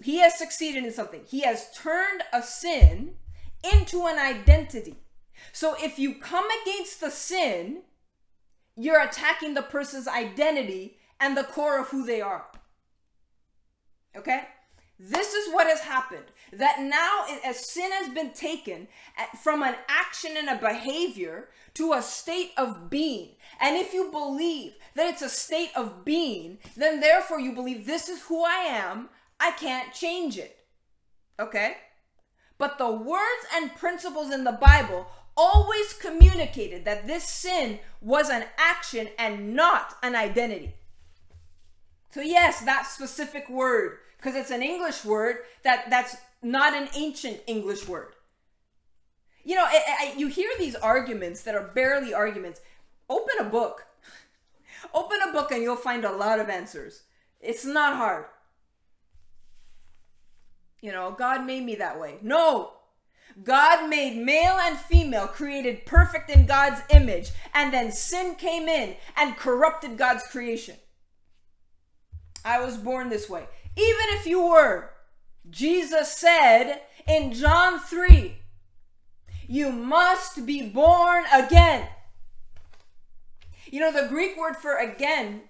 [0.02, 1.22] He has succeeded in something.
[1.26, 3.14] He has turned a sin
[3.72, 4.98] into an identity.
[5.52, 7.84] So if you come against the sin,
[8.76, 12.46] you're attacking the person's identity and the core of who they are.
[14.16, 14.42] Okay?
[15.00, 16.26] This is what has happened.
[16.52, 21.94] That now, as sin has been taken eh, from an action and a behavior to
[21.94, 23.32] a state of being.
[23.60, 28.10] And if you believe that it's a state of being, then therefore you believe this
[28.10, 30.58] is who I am, I can't change it.
[31.40, 31.78] Okay?
[32.58, 38.46] But the words and principles in the Bible always communicated that this sin was an
[38.58, 40.76] action and not an identity.
[42.12, 47.40] So, yes, that specific word, because it's an English word that, that's not an ancient
[47.48, 48.14] English word.
[49.44, 52.62] You know, I, I, you hear these arguments that are barely arguments.
[53.10, 53.86] Open a book.
[54.94, 57.04] Open a book and you'll find a lot of answers.
[57.40, 58.26] It's not hard.
[60.82, 62.16] You know, God made me that way.
[62.22, 62.74] No.
[63.42, 68.96] God made male and female, created perfect in God's image, and then sin came in
[69.16, 70.76] and corrupted God's creation.
[72.46, 73.46] I was born this way.
[73.76, 74.92] Even if you were,
[75.50, 78.38] Jesus said in John 3,
[79.48, 81.88] you must be born again.
[83.74, 85.42] You know, the Greek word for again,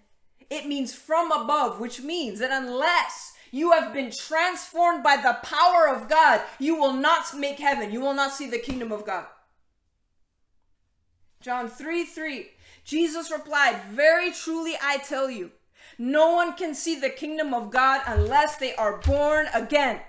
[0.49, 5.89] it means from above, which means that unless you have been transformed by the power
[5.89, 7.91] of God, you will not make heaven.
[7.91, 9.25] You will not see the kingdom of God.
[11.41, 12.51] John 3 3.
[12.85, 15.51] Jesus replied, Very truly I tell you,
[15.97, 19.99] no one can see the kingdom of God unless they are born again.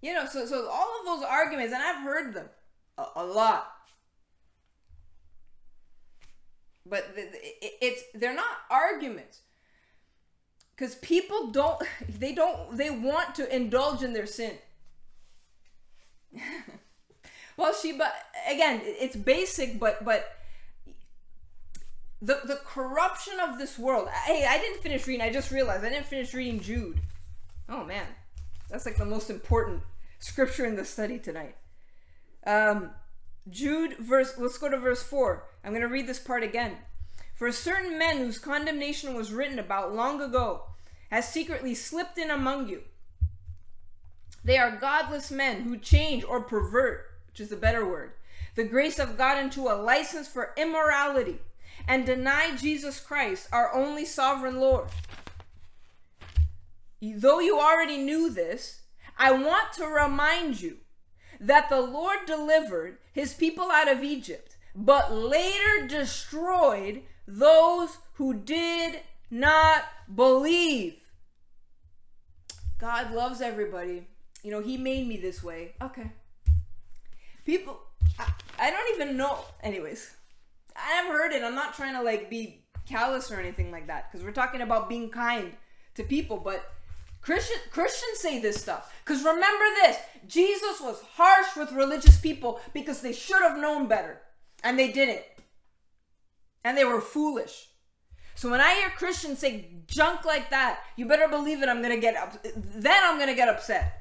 [0.00, 2.48] You know, so so all of those arguments, and I've heard them
[3.00, 3.72] a, a lot.
[6.86, 9.40] But it's they're not arguments.
[10.76, 14.58] Cuz people don't they don't they want to indulge in their sin.
[17.56, 18.14] well, she but
[18.48, 20.36] again, it's basic but but
[22.22, 24.08] the the corruption of this world.
[24.08, 25.24] Hey, I didn't finish reading.
[25.24, 27.00] I just realized I didn't finish reading Jude.
[27.68, 28.06] Oh man.
[28.68, 29.82] That's like the most important
[30.20, 31.56] scripture in the study tonight.
[32.46, 32.90] Um,
[33.48, 35.44] Jude, verse, let's go to verse 4.
[35.64, 36.76] I'm going to read this part again.
[37.34, 40.64] For certain men whose condemnation was written about long ago
[41.10, 42.82] has secretly slipped in among you.
[44.44, 48.12] They are godless men who change or pervert, which is a better word,
[48.54, 51.38] the grace of God into a license for immorality
[51.86, 54.88] and deny Jesus Christ, our only sovereign Lord.
[57.02, 58.82] Though you already knew this,
[59.18, 60.78] I want to remind you
[61.40, 69.00] that the Lord delivered his people out of Egypt, but later destroyed those who did
[69.30, 69.84] not
[70.14, 71.00] believe.
[72.78, 74.06] God loves everybody.
[74.42, 75.74] You know, he made me this way.
[75.82, 76.10] Okay.
[77.44, 77.80] People,
[78.18, 79.38] I, I don't even know.
[79.62, 80.14] Anyways,
[80.76, 81.42] I've heard it.
[81.42, 84.88] I'm not trying to like be callous or anything like that because we're talking about
[84.88, 85.52] being kind
[85.94, 86.72] to people, but
[87.20, 88.92] Christian, Christians say this stuff.
[89.04, 94.20] Because remember this Jesus was harsh with religious people because they should have known better.
[94.62, 95.22] And they didn't.
[96.64, 97.68] And they were foolish.
[98.34, 101.68] So when I hear Christians say junk like that, you better believe it.
[101.68, 102.42] I'm gonna get up.
[102.54, 103.96] Then I'm gonna get upset.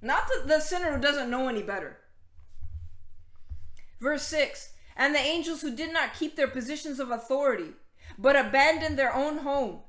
[0.00, 1.98] Not the, the sinner who doesn't know any better.
[4.00, 7.72] Verse 6 And the angels who did not keep their positions of authority,
[8.18, 9.80] but abandoned their own home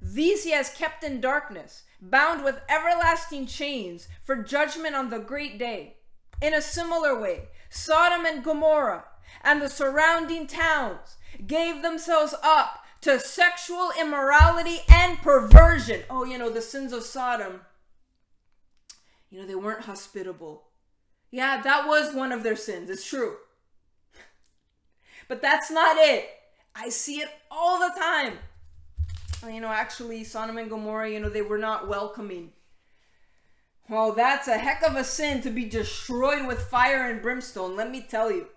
[0.00, 5.58] these he has kept in darkness, bound with everlasting chains for judgment on the great
[5.58, 5.96] day.
[6.40, 9.04] In a similar way, Sodom and Gomorrah
[9.42, 16.02] and the surrounding towns gave themselves up to sexual immorality and perversion.
[16.08, 17.62] Oh, you know, the sins of Sodom.
[19.30, 20.64] You know, they weren't hospitable.
[21.30, 22.90] Yeah, that was one of their sins.
[22.90, 23.36] It's true.
[25.28, 26.26] But that's not it.
[26.74, 28.38] I see it all the time
[29.46, 32.52] you know, actually, Sodom and Gomorrah, you know, they were not welcoming.
[33.88, 37.90] Well, that's a heck of a sin to be destroyed with fire and brimstone, let
[37.90, 38.48] me tell you.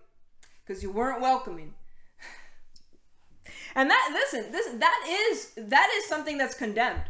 [0.65, 1.73] Because you weren't welcoming.
[3.75, 7.03] and that listen, this that is that is something that's condemned.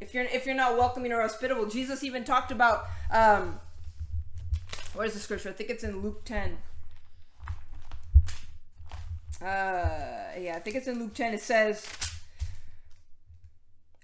[0.00, 3.58] If you're if you're not welcoming or hospitable, Jesus even talked about um
[4.94, 5.48] where's the scripture?
[5.48, 6.58] I think it's in Luke 10.
[9.40, 9.46] Uh
[10.38, 11.34] yeah, I think it's in Luke 10.
[11.34, 11.86] It says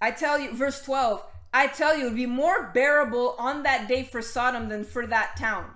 [0.01, 1.22] I tell you, verse 12,
[1.53, 5.07] I tell you, it would be more bearable on that day for Sodom than for
[5.07, 5.72] that town.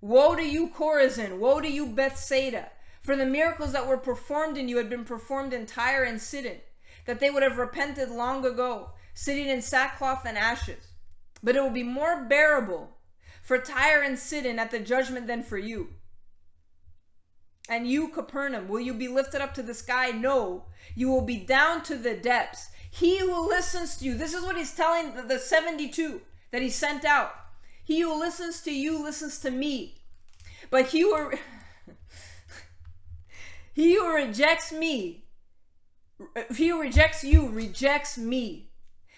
[0.00, 1.38] Woe to you, Chorazin!
[1.38, 2.70] Woe to you, Bethsaida!
[3.00, 6.58] For the miracles that were performed in you had been performed in Tyre and Sidon,
[7.06, 10.92] that they would have repented long ago, sitting in sackcloth and ashes.
[11.42, 12.98] But it will be more bearable
[13.42, 15.94] for Tyre and Sidon at the judgment than for you.
[17.68, 20.10] And you, Capernaum, will you be lifted up to the sky?
[20.10, 22.68] No, you will be down to the depths.
[22.90, 26.20] He who listens to you, this is what he's telling the, the 72
[26.50, 27.32] that he sent out.
[27.84, 29.96] He who listens to you listens to me.
[30.70, 31.32] But he who,
[33.72, 35.24] he who rejects me,
[36.54, 38.70] he who rejects you rejects me.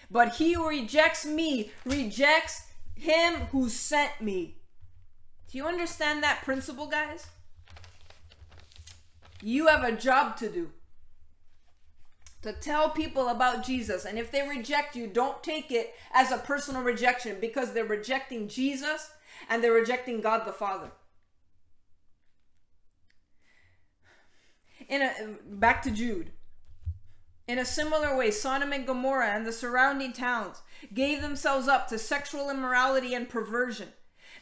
[0.09, 4.57] But he who rejects me rejects him who sent me.
[5.49, 7.27] Do you understand that principle, guys?
[9.41, 10.71] You have a job to do.
[12.41, 14.05] To tell people about Jesus.
[14.05, 18.47] And if they reject you, don't take it as a personal rejection because they're rejecting
[18.47, 19.11] Jesus
[19.49, 20.91] and they're rejecting God the Father.
[24.89, 26.31] In a back to Jude.
[27.47, 30.61] In a similar way, Sodom and Gomorrah and the surrounding towns
[30.93, 33.89] gave themselves up to sexual immorality and perversion.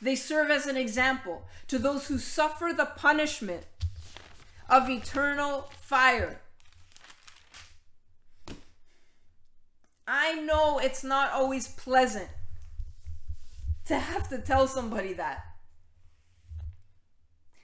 [0.01, 3.65] They serve as an example to those who suffer the punishment
[4.69, 6.41] of eternal fire.
[10.11, 12.29] I know it's not always pleasant
[13.85, 15.45] to have to tell somebody that.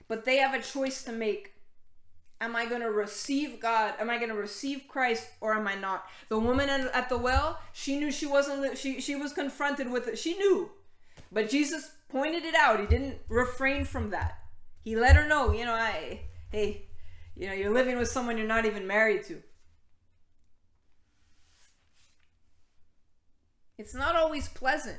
[0.06, 1.54] But they have a choice to make.
[2.40, 3.94] Am I going to receive God?
[3.98, 6.06] Am I going to receive Christ or am I not?
[6.28, 10.16] The woman at the well, she knew she wasn't she she was confronted with it.
[10.16, 10.70] She knew.
[11.32, 12.78] But Jesus pointed it out.
[12.78, 14.38] He didn't refrain from that.
[14.84, 16.20] He let her know, you know, I
[16.52, 16.86] hey,
[17.34, 19.42] you know, you're living with someone you're not even married to.
[23.78, 24.98] It's not always pleasant.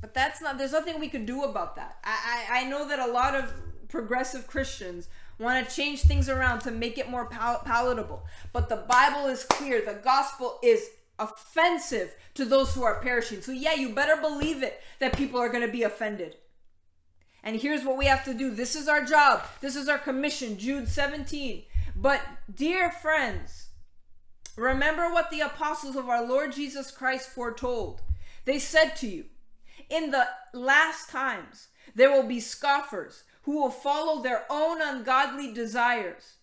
[0.00, 1.98] But that's not there's nothing we could do about that.
[2.04, 3.52] I I, I know that a lot of
[3.88, 5.08] progressive Christians
[5.38, 8.22] want to change things around to make it more pal- palatable.
[8.52, 9.80] But the Bible is clear.
[9.84, 13.42] The gospel is offensive to those who are perishing.
[13.42, 16.36] So, yeah, you better believe it that people are going to be offended.
[17.42, 20.58] And here's what we have to do this is our job, this is our commission,
[20.58, 21.64] Jude 17.
[21.96, 22.20] But,
[22.54, 23.68] dear friends,
[24.60, 28.02] remember what the apostles of our Lord Jesus Christ foretold.
[28.44, 29.24] They said to you,
[29.88, 36.34] In the last times, there will be scoffers who will follow their own ungodly desires.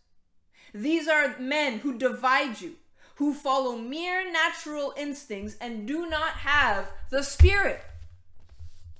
[0.73, 2.75] These are men who divide you
[3.17, 7.81] who follow mere natural instincts and do not have the Spirit.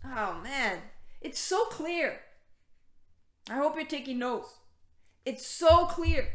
[0.03, 0.80] Oh man,
[1.22, 2.22] it's so clear.
[3.49, 4.55] I hope you're taking notes.
[5.24, 6.30] It's so clear.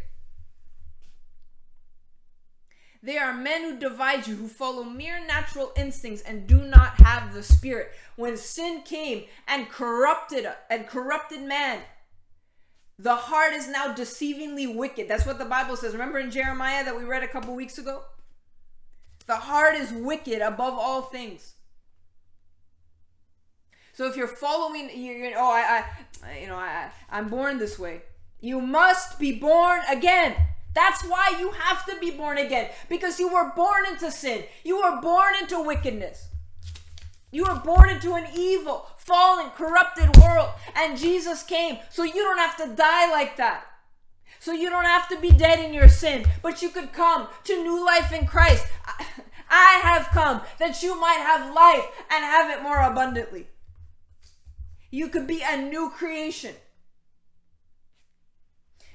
[3.03, 7.35] They are men who divide you, who follow mere natural instincts and do not have
[7.35, 7.91] the spirit.
[8.15, 11.81] When sin came and corrupted and corrupted man,
[12.99, 15.09] the heart is now deceivingly wicked.
[15.09, 15.95] That's what the Bible says.
[15.95, 18.03] Remember in Jeremiah that we read a couple weeks ago?
[19.27, 21.55] The heart is wicked above all things.
[23.95, 25.85] So if you're following, you're, oh, I,
[26.25, 28.03] I, you know, I, I'm born this way.
[28.41, 30.37] You must be born again.
[30.75, 34.45] That's why you have to be born again because you were born into sin.
[34.65, 36.29] You were born into wickedness.
[37.31, 42.39] You were born into an evil, fallen, corrupted world, and Jesus came so you don't
[42.39, 43.65] have to die like that.
[44.39, 47.63] So you don't have to be dead in your sin, but you could come to
[47.63, 48.67] new life in Christ.
[49.49, 53.47] I have come that you might have life and have it more abundantly.
[54.91, 56.55] You could be a new creation.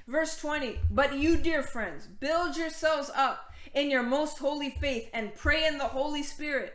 [0.08, 5.34] Verse 20, but you, dear friends, build yourselves up in your most holy faith and
[5.34, 6.72] pray in the Holy Spirit.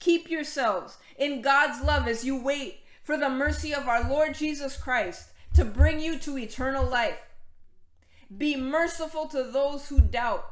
[0.00, 4.76] Keep yourselves in God's love as you wait for the mercy of our Lord Jesus
[4.76, 7.30] Christ to bring you to eternal life.
[8.36, 10.44] Be merciful to those who doubt.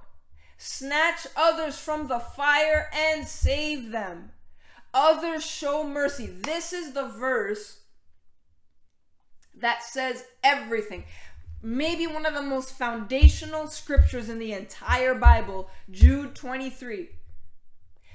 [0.56, 4.30] Snatch others from the fire and save them.
[4.94, 6.24] Others show mercy.
[6.26, 7.80] This is the verse
[9.58, 11.04] that says everything.
[11.62, 17.08] Maybe one of the most foundational scriptures in the entire Bible, Jude 23.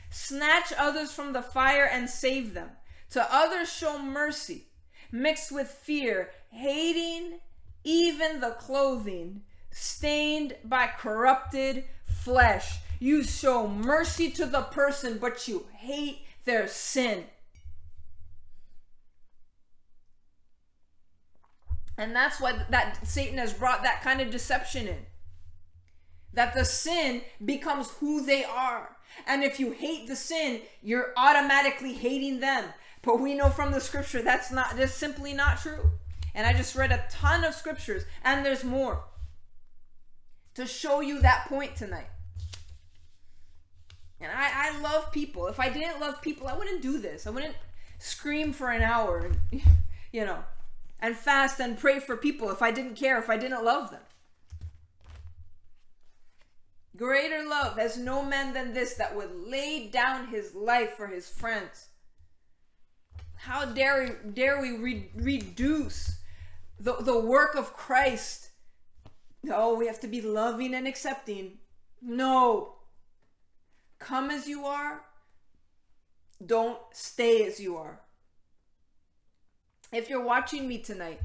[0.09, 2.69] Snatch others from the fire and save them.
[3.11, 4.67] To others show mercy,
[5.11, 7.39] mixed with fear, hating
[7.83, 12.79] even the clothing stained by corrupted flesh.
[12.99, 17.25] You show mercy to the person, but you hate their sin.
[21.97, 25.05] And that's why that Satan has brought that kind of deception in.
[26.33, 28.95] That the sin becomes who they are.
[29.27, 32.65] And if you hate the sin, you're automatically hating them.
[33.01, 35.91] But we know from the scripture that's not just simply not true.
[36.33, 39.03] And I just read a ton of scriptures, and there's more
[40.53, 42.07] to show you that point tonight.
[44.19, 45.47] And I, I love people.
[45.47, 47.25] If I didn't love people, I wouldn't do this.
[47.25, 47.55] I wouldn't
[47.97, 49.19] scream for an hour.
[49.19, 49.61] And,
[50.11, 50.43] you know,
[51.01, 54.01] and fast and pray for people if I didn't care, if I didn't love them.
[56.95, 61.27] Greater love has no man than this that would lay down his life for his
[61.27, 61.87] friends.
[63.37, 66.19] How dare we, dare we re- reduce
[66.79, 68.49] the, the work of Christ?
[69.41, 71.57] No, we have to be loving and accepting.
[72.01, 72.75] No.
[73.97, 75.01] Come as you are.
[76.45, 78.01] Don't stay as you are.
[79.91, 81.19] If you're watching me tonight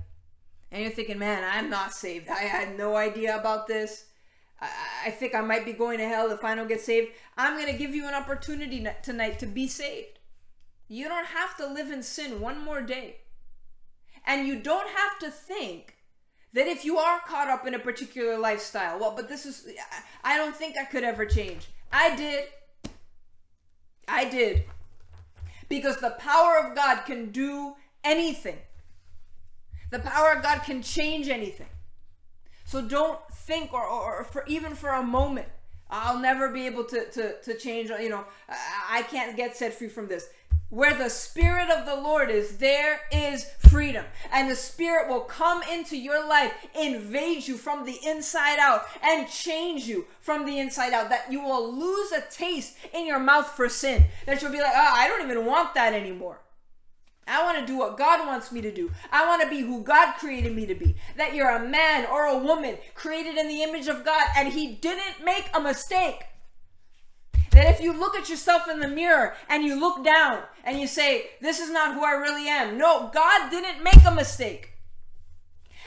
[0.72, 4.06] and you're thinking, man, I'm not saved, I had no idea about this.
[4.60, 4.68] I,
[5.06, 7.12] I think I might be going to hell if I don't get saved.
[7.36, 10.18] I'm going to give you an opportunity tonight to be saved.
[10.88, 13.16] You don't have to live in sin one more day.
[14.26, 15.96] And you don't have to think
[16.52, 19.68] that if you are caught up in a particular lifestyle, well, but this is,
[20.24, 21.68] I don't think I could ever change.
[21.92, 22.44] I did.
[24.08, 24.64] I did.
[25.68, 27.74] Because the power of God can do
[28.06, 28.58] anything.
[29.90, 31.68] The power of God can change anything.
[32.64, 35.48] So don't think or, or, or for even for a moment,
[35.88, 38.24] I'll never be able to, to, to change, you know,
[38.90, 40.28] I can't get set free from this.
[40.68, 44.04] Where the Spirit of the Lord is, there is freedom.
[44.32, 49.28] And the Spirit will come into your life, invade you from the inside out, and
[49.28, 51.08] change you from the inside out.
[51.08, 54.06] That you will lose a taste in your mouth for sin.
[54.26, 56.40] That you'll be like, oh, I don't even want that anymore.
[57.26, 58.92] I want to do what God wants me to do.
[59.10, 60.94] I want to be who God created me to be.
[61.16, 64.74] That you're a man or a woman created in the image of God and He
[64.74, 66.24] didn't make a mistake.
[67.50, 70.86] That if you look at yourself in the mirror and you look down and you
[70.86, 72.78] say, This is not who I really am.
[72.78, 74.74] No, God didn't make a mistake.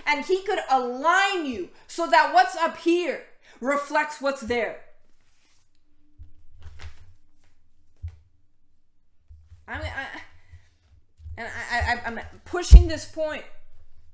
[0.05, 3.23] And He could align you so that what's up here
[3.61, 4.81] reflects what's there.
[9.67, 10.21] I mean, I
[11.39, 13.45] and I, I, I'm pushing this point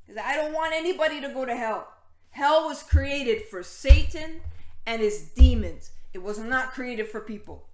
[0.05, 1.88] because I don't want anybody to go to hell.
[2.30, 4.41] Hell was created for Satan
[4.86, 5.89] and his demons.
[6.13, 7.67] It was not created for people.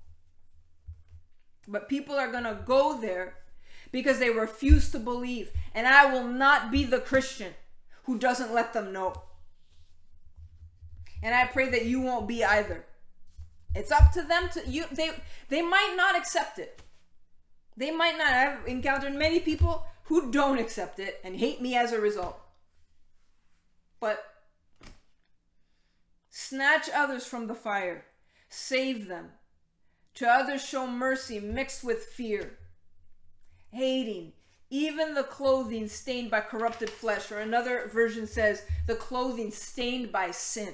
[1.68, 3.36] But people are going to go there
[3.92, 5.52] because they refuse to believe.
[5.76, 7.54] And I will not be the Christian
[8.04, 9.14] who doesn't let them know.
[11.22, 12.86] And I pray that you won't be either.
[13.76, 15.12] It's up to them to you they
[15.50, 16.82] they might not accept it.
[17.78, 18.34] They might not.
[18.34, 22.40] I've encountered many people who don't accept it and hate me as a result.
[24.00, 24.24] But
[26.30, 28.06] snatch others from the fire,
[28.50, 29.30] save them.
[30.16, 32.58] To others, show mercy mixed with fear,
[33.72, 34.34] hating,
[34.70, 40.32] even the clothing stained by corrupted flesh, or another version says, the clothing stained by
[40.32, 40.74] sin.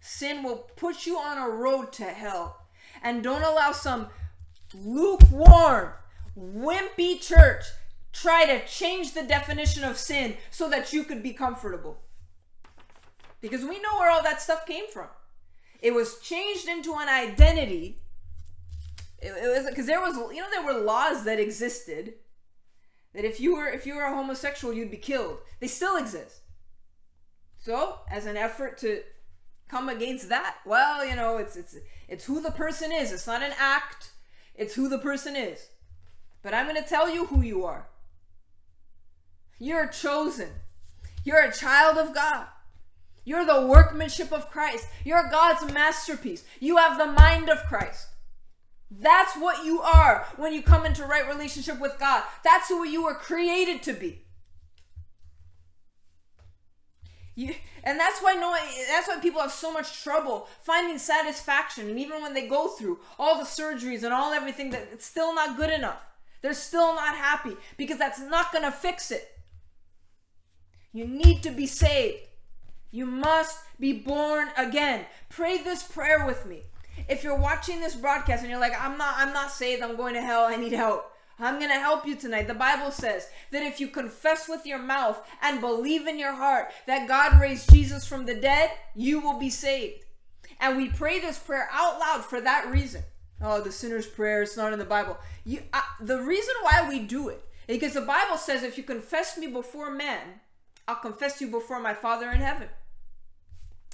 [0.00, 2.56] Sin will put you on a road to hell.
[3.02, 4.08] And don't allow some
[4.74, 5.92] lukewarm,
[6.38, 7.64] wimpy church
[8.12, 12.00] try to change the definition of sin so that you could be comfortable.
[13.40, 15.08] Because we know where all that stuff came from.
[15.80, 18.00] It was changed into an identity.
[19.18, 22.14] It, it was because there was, you know, there were laws that existed
[23.14, 25.38] that if you were if you were a homosexual, you'd be killed.
[25.58, 26.40] They still exist.
[27.58, 29.02] So, as an effort to
[29.68, 31.76] come against that, well, you know, it's it's
[32.08, 33.12] it's who the person is.
[33.12, 34.09] It's not an act.
[34.60, 35.70] It's who the person is.
[36.42, 37.88] But I'm going to tell you who you are.
[39.58, 40.50] You're chosen.
[41.24, 42.46] You're a child of God.
[43.24, 44.86] You're the workmanship of Christ.
[45.02, 46.44] You're God's masterpiece.
[46.60, 48.08] You have the mind of Christ.
[48.90, 52.22] That's what you are when you come into right relationship with God.
[52.44, 54.26] That's who you were created to be.
[57.40, 58.54] You, and that's why no,
[58.88, 61.88] that's why people have so much trouble finding satisfaction.
[61.88, 65.34] And even when they go through all the surgeries and all everything, that it's still
[65.34, 66.04] not good enough.
[66.42, 69.26] They're still not happy because that's not gonna fix it.
[70.92, 72.18] You need to be saved.
[72.90, 75.06] You must be born again.
[75.30, 76.64] Pray this prayer with me.
[77.08, 80.14] If you're watching this broadcast and you're like, I'm not, I'm not saved, I'm going
[80.14, 81.10] to hell, I need help.
[81.40, 82.48] I'm going to help you tonight.
[82.48, 86.70] The Bible says that if you confess with your mouth and believe in your heart
[86.86, 90.04] that God raised Jesus from the dead, you will be saved.
[90.60, 93.02] And we pray this prayer out loud for that reason.
[93.42, 95.16] Oh, the sinner's prayer, it's not in the Bible.
[95.44, 99.38] You, uh, the reason why we do it because the Bible says if you confess
[99.38, 100.40] me before men,
[100.88, 102.68] I'll confess you before my Father in heaven.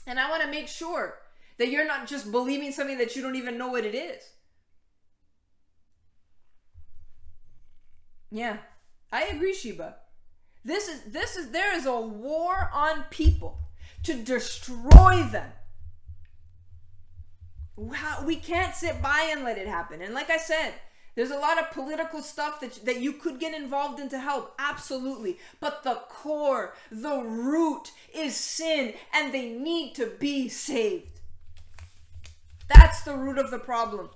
[0.06, 1.18] And I want to make sure
[1.58, 4.22] that you're not just believing something that you don't even know what it is.
[8.30, 8.58] Yeah,
[9.12, 9.96] I agree, Sheba.
[10.64, 13.58] This is this is there is a war on people
[14.02, 15.52] to destroy them.
[18.24, 20.00] We can't sit by and let it happen.
[20.02, 20.74] And like I said,
[21.14, 24.54] There's a lot of political stuff that, that you could get involved in to help,
[24.58, 25.38] absolutely.
[25.60, 31.20] But the core, the root is sin, and they need to be saved.
[32.68, 34.10] That's the root of the problem.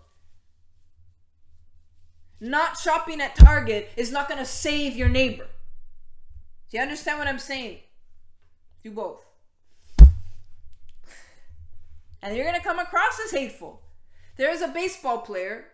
[2.40, 5.46] Not shopping at Target is not going to save your neighbor.
[6.70, 7.78] Do you understand what I'm saying?
[8.82, 9.20] Do both.
[12.22, 13.80] And you're going to come across as hateful.
[14.36, 15.64] There is a baseball player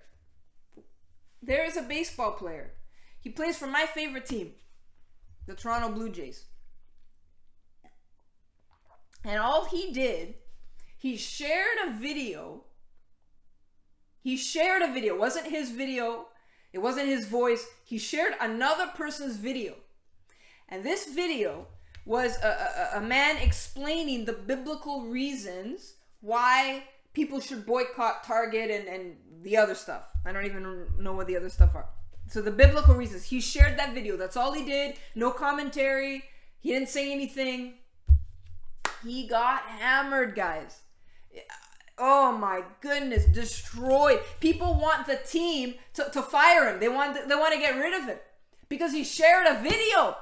[1.47, 2.73] there is a baseball player.
[3.21, 4.53] He plays for my favorite team,
[5.47, 6.45] the Toronto Blue Jays.
[9.25, 10.35] And all he did,
[10.99, 12.65] he shared a video.
[14.23, 15.15] He shared a video.
[15.15, 16.27] It wasn't his video.
[16.77, 17.67] It wasn't his voice.
[17.87, 19.77] He shared another person's video.
[20.69, 21.69] And this video
[22.05, 26.83] was a, a, a man explaining the biblical reasons why
[27.15, 30.11] people should boycott Target and, and the other stuff.
[30.27, 31.89] I don't even know what the other stuff are.
[32.29, 33.25] So the biblical reasons.
[33.25, 34.19] He shared that video.
[34.19, 34.97] That's all he did.
[35.15, 36.25] No commentary.
[36.61, 37.79] He didn't say anything.
[39.03, 40.81] He got hammered, guys.
[41.99, 44.21] Oh my goodness, destroyed.
[44.41, 46.79] People want the team to, to fire him.
[46.79, 48.19] They want they want to get rid of him
[48.69, 50.17] because he shared a video.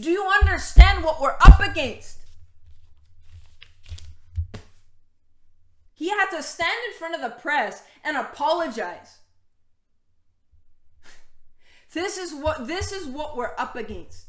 [0.00, 2.18] Do you understand what we're up against?
[5.92, 9.18] He had to stand in front of the press and apologize.
[11.92, 14.28] This is what this is what we're up against.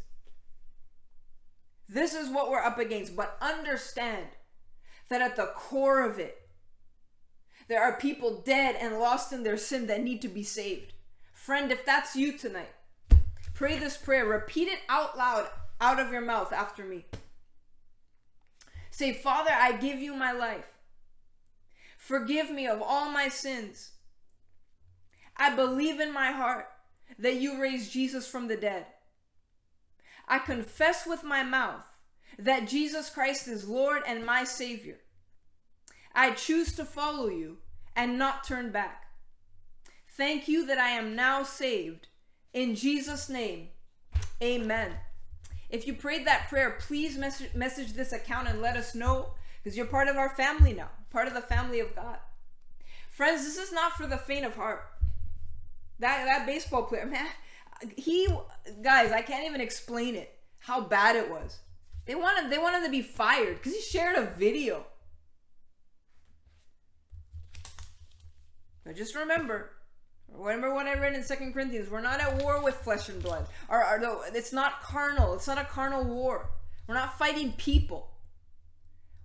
[1.87, 4.25] This is what we're up against, but understand
[5.09, 6.42] that at the core of it
[7.67, 10.93] there are people dead and lost in their sin that need to be saved.
[11.33, 12.73] Friend, if that's you tonight,
[13.53, 14.25] pray this prayer.
[14.25, 15.47] Repeat it out loud
[15.81, 17.05] out of your mouth after me.
[18.89, 20.67] Say, Father, I give you my life.
[21.97, 23.91] Forgive me of all my sins.
[25.35, 26.67] I believe in my heart
[27.17, 28.85] that you raised Jesus from the dead.
[30.27, 31.83] I confess with my mouth
[32.37, 34.99] that Jesus Christ is Lord and my Savior.
[36.13, 37.57] I choose to follow you
[37.95, 39.07] and not turn back.
[40.07, 42.07] Thank you that I am now saved.
[42.53, 43.69] In Jesus' name,
[44.41, 44.91] amen.
[45.69, 49.33] If you prayed that prayer, please message, message this account and let us know
[49.63, 52.17] because you're part of our family now part of the family of God.
[53.11, 54.83] Friends, this is not for the faint of heart.
[55.99, 57.27] That that baseball player, man,
[57.95, 58.27] he
[58.81, 60.37] guys, I can't even explain it.
[60.57, 61.59] How bad it was.
[62.05, 64.85] They wanted they wanted to be fired because he shared a video.
[68.83, 69.71] But just remember,
[70.29, 71.89] remember what I read in Second Corinthians.
[71.89, 73.47] We're not at war with flesh and blood.
[73.69, 75.33] Or, or no, it's not carnal.
[75.33, 76.49] It's not a carnal war.
[76.87, 78.09] We're not fighting people.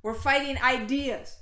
[0.03, 1.37] We're fighting ideas.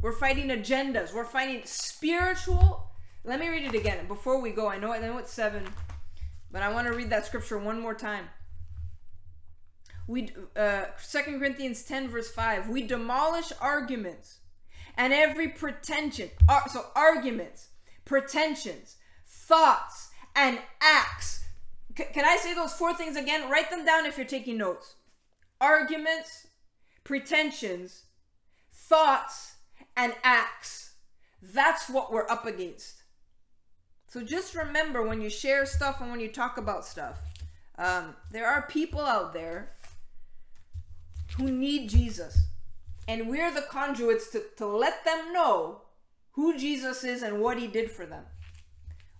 [0.00, 1.14] We're fighting agendas.
[1.14, 2.90] We're fighting spiritual.
[3.24, 4.68] Let me read it again before we go.
[4.68, 5.64] I know I know it's seven,
[6.50, 8.28] but I want to read that scripture one more time.
[10.08, 12.68] We uh, 2 Corinthians 10 verse 5.
[12.68, 14.38] We demolish arguments
[14.96, 16.30] and every pretension.
[16.48, 17.68] Ar- so arguments,
[18.04, 21.44] pretensions, thoughts, and acts.
[21.96, 23.50] C- can I say those four things again?
[23.50, 24.94] Write them down if you're taking notes.
[25.60, 26.46] Arguments,
[27.04, 28.04] pretensions,
[28.72, 29.54] thoughts,
[29.96, 30.94] and acts.
[31.42, 33.02] That's what we're up against.
[34.08, 37.18] So just remember when you share stuff and when you talk about stuff,
[37.78, 39.72] um, there are people out there
[41.36, 42.38] who need Jesus.
[43.08, 45.82] And we're the conduits to, to let them know
[46.32, 48.24] who Jesus is and what he did for them.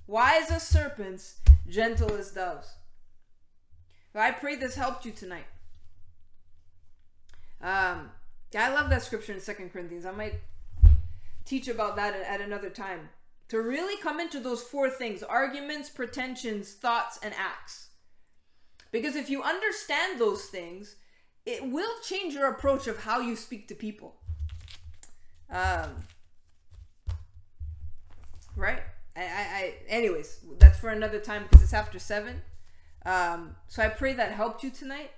[0.07, 2.75] Wise as serpents, gentle as doves.
[4.15, 5.47] I pray this helped you tonight.
[7.63, 8.11] Um,
[8.59, 10.05] I love that scripture in Second Corinthians.
[10.05, 10.35] I might
[11.45, 13.09] teach about that at another time.
[13.49, 17.89] To really come into those four things arguments, pretensions, thoughts, and acts.
[18.91, 20.97] Because if you understand those things,
[21.45, 24.17] it will change your approach of how you speak to people.
[25.51, 25.91] Um,
[28.57, 28.83] right?
[29.17, 32.43] I, I, I anyways, that's for another time because it's after seven.
[33.05, 35.11] Um, so I pray that helped you tonight.